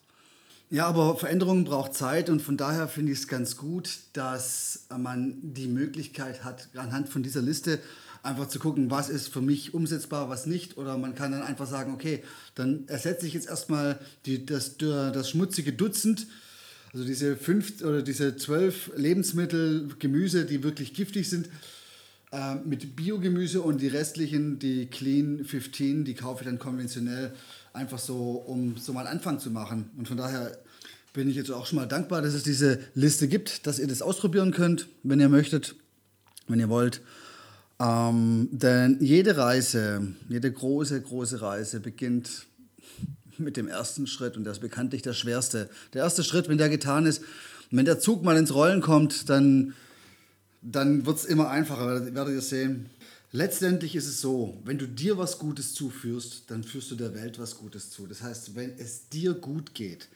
Ja, 0.71 0.87
aber 0.87 1.19
Veränderung 1.19 1.65
braucht 1.65 1.95
Zeit 1.95 2.31
und 2.31 2.41
von 2.41 2.57
daher 2.57 2.89
finde 2.89 3.13
ich 3.13 3.19
es 3.19 3.29
ganz 3.29 3.57
gut, 3.57 3.99
dass 4.15 4.87
man 4.97 5.37
die 5.43 5.67
Möglichkeit 5.67 6.45
hat, 6.45 6.71
anhand 6.77 7.11
von 7.11 7.23
dieser 7.23 7.43
Liste 7.43 7.79
einfach 8.23 8.49
zu 8.49 8.59
gucken, 8.59 8.91
was 8.91 9.09
ist 9.09 9.29
für 9.29 9.41
mich 9.41 9.75
umsetzbar, 9.75 10.29
was 10.29 10.47
nicht. 10.47 10.79
Oder 10.79 10.97
man 10.97 11.15
kann 11.15 11.33
dann 11.33 11.43
einfach 11.43 11.67
sagen, 11.67 11.93
okay, 11.95 12.23
dann 12.55 12.87
ersetze 12.87 13.27
ich 13.27 13.35
jetzt 13.35 13.49
erstmal 13.49 13.99
die, 14.27 14.47
das, 14.47 14.77
das 14.79 15.31
schmutzige 15.31 15.73
Dutzend, 15.73 16.27
also 16.93 17.05
diese 17.05 17.37
fünf 17.37 17.83
oder 17.83 18.03
diese 18.03 18.37
zwölf 18.37 18.91
Lebensmittel, 18.97 19.89
Gemüse, 19.99 20.45
die 20.45 20.63
wirklich 20.63 20.95
giftig 20.95 21.29
sind, 21.29 21.49
äh, 22.33 22.57
mit 22.57 22.97
Biogemüse 22.97 23.63
und 23.63 23.81
die 23.81 23.89
restlichen, 23.89 24.59
die 24.59 24.87
Clean 24.87 25.45
15, 25.45 26.05
die 26.05 26.15
kaufe 26.15 26.43
ich 26.43 26.49
dann 26.49 26.59
konventionell 26.59 27.33
einfach 27.73 27.99
so, 27.99 28.33
um 28.33 28.77
so 28.77 28.93
mal 28.93 29.07
einen 29.07 29.19
Anfang 29.19 29.39
zu 29.39 29.51
machen. 29.51 29.91
Und 29.97 30.07
von 30.07 30.17
daher 30.17 30.59
bin 31.13 31.29
ich 31.29 31.37
jetzt 31.37 31.51
auch 31.51 31.67
schon 31.67 31.77
mal 31.77 31.87
dankbar, 31.87 32.23
dass 32.23 32.35
es 32.35 32.43
diese 32.43 32.79
Liste 32.95 33.27
gibt, 33.27 33.67
dass 33.67 33.79
ihr 33.79 33.87
das 33.87 34.03
ausprobieren 34.03 34.53
könnt, 34.53 34.89
wenn 35.03 35.21
ihr 35.21 35.29
möchtet, 35.29 35.75
wenn 36.49 36.61
ihr 36.61 36.69
wollt. 36.69 37.01
Ähm, 37.83 38.49
denn 38.53 38.99
jede 39.01 39.37
Reise, 39.37 40.15
jede 40.29 40.53
große, 40.53 41.01
große 41.01 41.41
Reise 41.43 41.81
beginnt 41.81 42.47
mit 43.39 43.57
dem 43.57 43.67
ersten 43.67 44.07
Schritt 44.07 44.37
und 44.37 44.45
das 44.45 44.59
ist 44.59 44.63
bekanntlich 44.63 45.03
der 45.03 45.15
schwerste. 45.15 45.69
Der 45.95 46.03
erste 46.03 46.23
Schritt, 46.23 46.49
wenn 46.49 46.59
der 46.59 46.69
getan 46.69 47.07
ist, 47.07 47.23
wenn 47.71 47.87
der 47.87 47.99
Zug 47.99 48.23
mal 48.23 48.37
ins 48.37 48.55
Rollen 48.55 48.83
kommt, 48.83 49.29
dann 49.29 49.75
dann 50.63 51.05
wird 51.07 51.19
es 51.19 51.25
immer 51.25 51.51
einfacher, 51.51 52.15
werdet 52.15 52.35
ihr 52.35 52.41
sehen. 52.41 52.87
Letztendlich 53.33 53.97
ist 53.97 54.07
es 54.07 54.21
so, 54.21 54.61
wenn 54.65 54.79
du 54.79 54.87
dir 54.87 55.19
was 55.19 55.39
Gutes 55.39 55.75
zuführst, 55.75 56.45
dann 56.49 56.63
führst 56.63 56.91
du 56.91 56.95
der 56.95 57.15
Welt 57.15 57.39
was 57.39 57.59
Gutes 57.59 57.91
zu. 57.91 58.07
Das 58.07 58.23
heißt, 58.23 58.55
wenn 58.55 58.79
es 58.79 59.09
dir 59.09 59.35
gut 59.35 59.75
geht, 59.75 60.09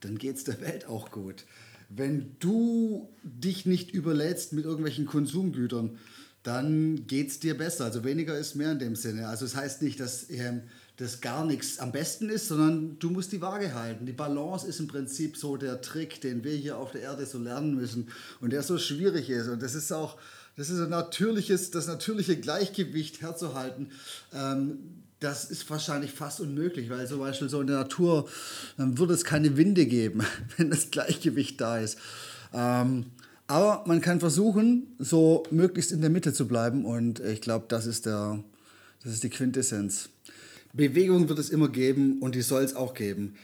dann 0.00 0.18
geht 0.18 0.36
es 0.36 0.44
der 0.44 0.60
Welt 0.60 0.86
auch 0.86 1.10
gut. 1.10 1.44
Wenn 1.88 2.34
du 2.40 3.08
dich 3.22 3.66
nicht 3.66 3.92
überlädst 3.92 4.54
mit 4.54 4.64
irgendwelchen 4.64 5.06
Konsumgütern, 5.06 5.98
dann 6.42 7.06
geht 7.06 7.28
es 7.28 7.40
dir 7.40 7.56
besser. 7.56 7.84
Also 7.84 8.04
weniger 8.04 8.36
ist 8.36 8.56
mehr 8.56 8.72
in 8.72 8.78
dem 8.78 8.96
Sinne. 8.96 9.28
Also 9.28 9.44
es 9.44 9.52
das 9.52 9.60
heißt 9.60 9.82
nicht, 9.82 10.00
dass 10.00 10.28
ähm, 10.30 10.62
das 10.96 11.20
gar 11.20 11.44
nichts 11.44 11.78
am 11.78 11.92
besten 11.92 12.28
ist, 12.28 12.48
sondern 12.48 12.98
du 12.98 13.10
musst 13.10 13.32
die 13.32 13.40
Waage 13.40 13.74
halten. 13.74 14.06
Die 14.06 14.12
Balance 14.12 14.66
ist 14.66 14.80
im 14.80 14.88
Prinzip 14.88 15.36
so 15.36 15.56
der 15.56 15.80
Trick, 15.80 16.20
den 16.20 16.44
wir 16.44 16.52
hier 16.52 16.78
auf 16.78 16.92
der 16.92 17.02
Erde 17.02 17.26
so 17.26 17.38
lernen 17.38 17.74
müssen 17.74 18.08
und 18.40 18.52
der 18.52 18.62
so 18.62 18.78
schwierig 18.78 19.30
ist. 19.30 19.48
Und 19.48 19.62
das 19.62 19.74
ist 19.74 19.92
auch, 19.92 20.18
das 20.56 20.68
ist 20.68 20.80
ein 20.80 20.90
natürliches, 20.90 21.70
das 21.70 21.86
natürliche 21.86 22.36
Gleichgewicht 22.36 23.22
herzuhalten. 23.22 23.90
Ähm, 24.34 24.78
das 25.20 25.44
ist 25.44 25.70
wahrscheinlich 25.70 26.10
fast 26.10 26.40
unmöglich, 26.40 26.90
weil 26.90 27.06
zum 27.06 27.20
Beispiel 27.20 27.48
so 27.48 27.60
in 27.60 27.68
der 27.68 27.78
Natur 27.78 28.28
ähm, 28.78 28.98
würde 28.98 29.14
es 29.14 29.24
keine 29.24 29.56
Winde 29.56 29.86
geben, 29.86 30.22
wenn 30.56 30.70
das 30.70 30.90
Gleichgewicht 30.90 31.60
da 31.60 31.78
ist. 31.78 31.98
Ähm, 32.52 33.06
aber 33.52 33.84
man 33.86 34.00
kann 34.00 34.18
versuchen, 34.18 34.94
so 34.98 35.42
möglichst 35.50 35.92
in 35.92 36.00
der 36.00 36.08
Mitte 36.08 36.32
zu 36.32 36.48
bleiben 36.48 36.86
und 36.86 37.20
ich 37.20 37.42
glaube, 37.42 37.66
das 37.68 37.84
ist 37.84 38.06
das 38.06 38.38
ist 39.04 39.24
die 39.24 39.28
Quintessenz. 39.28 40.08
Bewegung 40.72 41.28
wird 41.28 41.38
es 41.38 41.50
immer 41.50 41.68
geben 41.68 42.22
und 42.22 42.34
die 42.34 42.40
soll 42.40 42.62
es 42.62 42.74
auch 42.74 42.94
geben. 42.94 43.34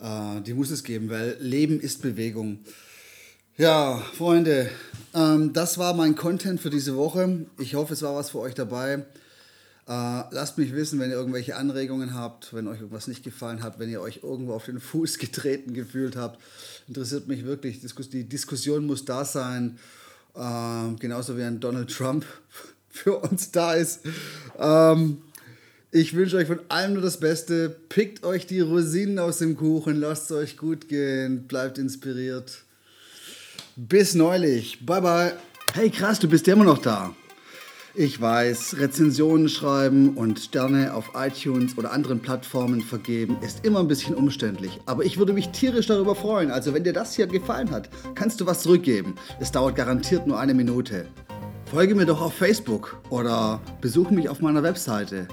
Äh, 0.00 0.40
die 0.40 0.54
muss 0.54 0.70
es 0.70 0.84
geben, 0.84 1.10
weil 1.10 1.36
Leben 1.38 1.80
ist 1.80 2.00
Bewegung. 2.00 2.60
Ja, 3.58 3.98
Freunde, 4.14 4.70
ähm, 5.14 5.52
das 5.52 5.76
war 5.76 5.92
mein 5.92 6.16
Content 6.16 6.60
für 6.60 6.70
diese 6.70 6.96
Woche. 6.96 7.44
Ich 7.58 7.74
hoffe, 7.74 7.92
es 7.92 8.00
war 8.00 8.14
was 8.14 8.30
für 8.30 8.38
euch 8.38 8.54
dabei. 8.54 9.04
Äh, 9.88 10.24
lasst 10.32 10.58
mich 10.58 10.74
wissen, 10.74 11.00
wenn 11.00 11.10
ihr 11.10 11.16
irgendwelche 11.16 11.56
Anregungen 11.56 12.12
habt, 12.12 12.52
wenn 12.52 12.68
euch 12.68 12.80
irgendwas 12.80 13.08
nicht 13.08 13.24
gefallen 13.24 13.62
hat, 13.62 13.78
wenn 13.78 13.88
ihr 13.88 14.02
euch 14.02 14.20
irgendwo 14.22 14.52
auf 14.52 14.66
den 14.66 14.80
Fuß 14.80 15.18
getreten 15.18 15.72
gefühlt 15.72 16.14
habt. 16.14 16.38
Interessiert 16.88 17.26
mich 17.26 17.44
wirklich. 17.46 17.80
Die 17.80 18.24
Diskussion 18.24 18.86
muss 18.86 19.06
da 19.06 19.24
sein. 19.24 19.78
Äh, 20.34 20.94
genauso 21.00 21.38
wie 21.38 21.42
ein 21.42 21.58
Donald 21.58 21.90
Trump 21.90 22.26
für 22.90 23.16
uns 23.16 23.50
da 23.50 23.72
ist. 23.72 24.00
Ähm, 24.58 25.22
ich 25.90 26.14
wünsche 26.14 26.36
euch 26.36 26.48
von 26.48 26.60
allem 26.68 26.92
nur 26.92 27.02
das 27.02 27.18
Beste. 27.18 27.74
Pickt 27.88 28.24
euch 28.24 28.46
die 28.46 28.60
Rosinen 28.60 29.18
aus 29.18 29.38
dem 29.38 29.56
Kuchen, 29.56 29.98
lasst 29.98 30.30
es 30.30 30.36
euch 30.36 30.56
gut 30.58 30.88
gehen, 30.88 31.46
bleibt 31.48 31.78
inspiriert. 31.78 32.58
Bis 33.74 34.14
neulich. 34.14 34.84
Bye 34.84 35.00
bye. 35.00 35.32
Hey 35.72 35.88
krass, 35.88 36.18
du 36.18 36.28
bist 36.28 36.46
ja 36.46 36.52
immer 36.52 36.64
noch 36.64 36.78
da. 36.78 37.14
Ich 37.94 38.20
weiß, 38.20 38.76
Rezensionen 38.78 39.48
schreiben 39.48 40.16
und 40.16 40.38
Sterne 40.38 40.94
auf 40.94 41.12
iTunes 41.14 41.76
oder 41.78 41.90
anderen 41.92 42.20
Plattformen 42.20 42.82
vergeben 42.82 43.38
ist 43.40 43.64
immer 43.64 43.80
ein 43.80 43.88
bisschen 43.88 44.14
umständlich. 44.14 44.78
Aber 44.86 45.04
ich 45.04 45.18
würde 45.18 45.32
mich 45.32 45.48
tierisch 45.48 45.86
darüber 45.86 46.14
freuen. 46.14 46.50
Also 46.50 46.74
wenn 46.74 46.84
dir 46.84 46.92
das 46.92 47.16
hier 47.16 47.26
gefallen 47.26 47.70
hat, 47.70 47.88
kannst 48.14 48.40
du 48.40 48.46
was 48.46 48.60
zurückgeben. 48.60 49.14
Es 49.40 49.52
dauert 49.52 49.74
garantiert 49.74 50.26
nur 50.26 50.38
eine 50.38 50.54
Minute. 50.54 51.06
Folge 51.64 51.94
mir 51.94 52.06
doch 52.06 52.20
auf 52.20 52.34
Facebook 52.34 53.00
oder 53.10 53.60
besuche 53.80 54.12
mich 54.12 54.28
auf 54.28 54.40
meiner 54.40 54.62
Webseite. 54.62 55.26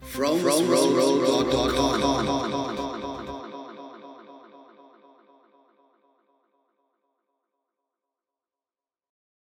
From, 0.00 0.38
from, 0.38 0.64
from, 0.66 2.17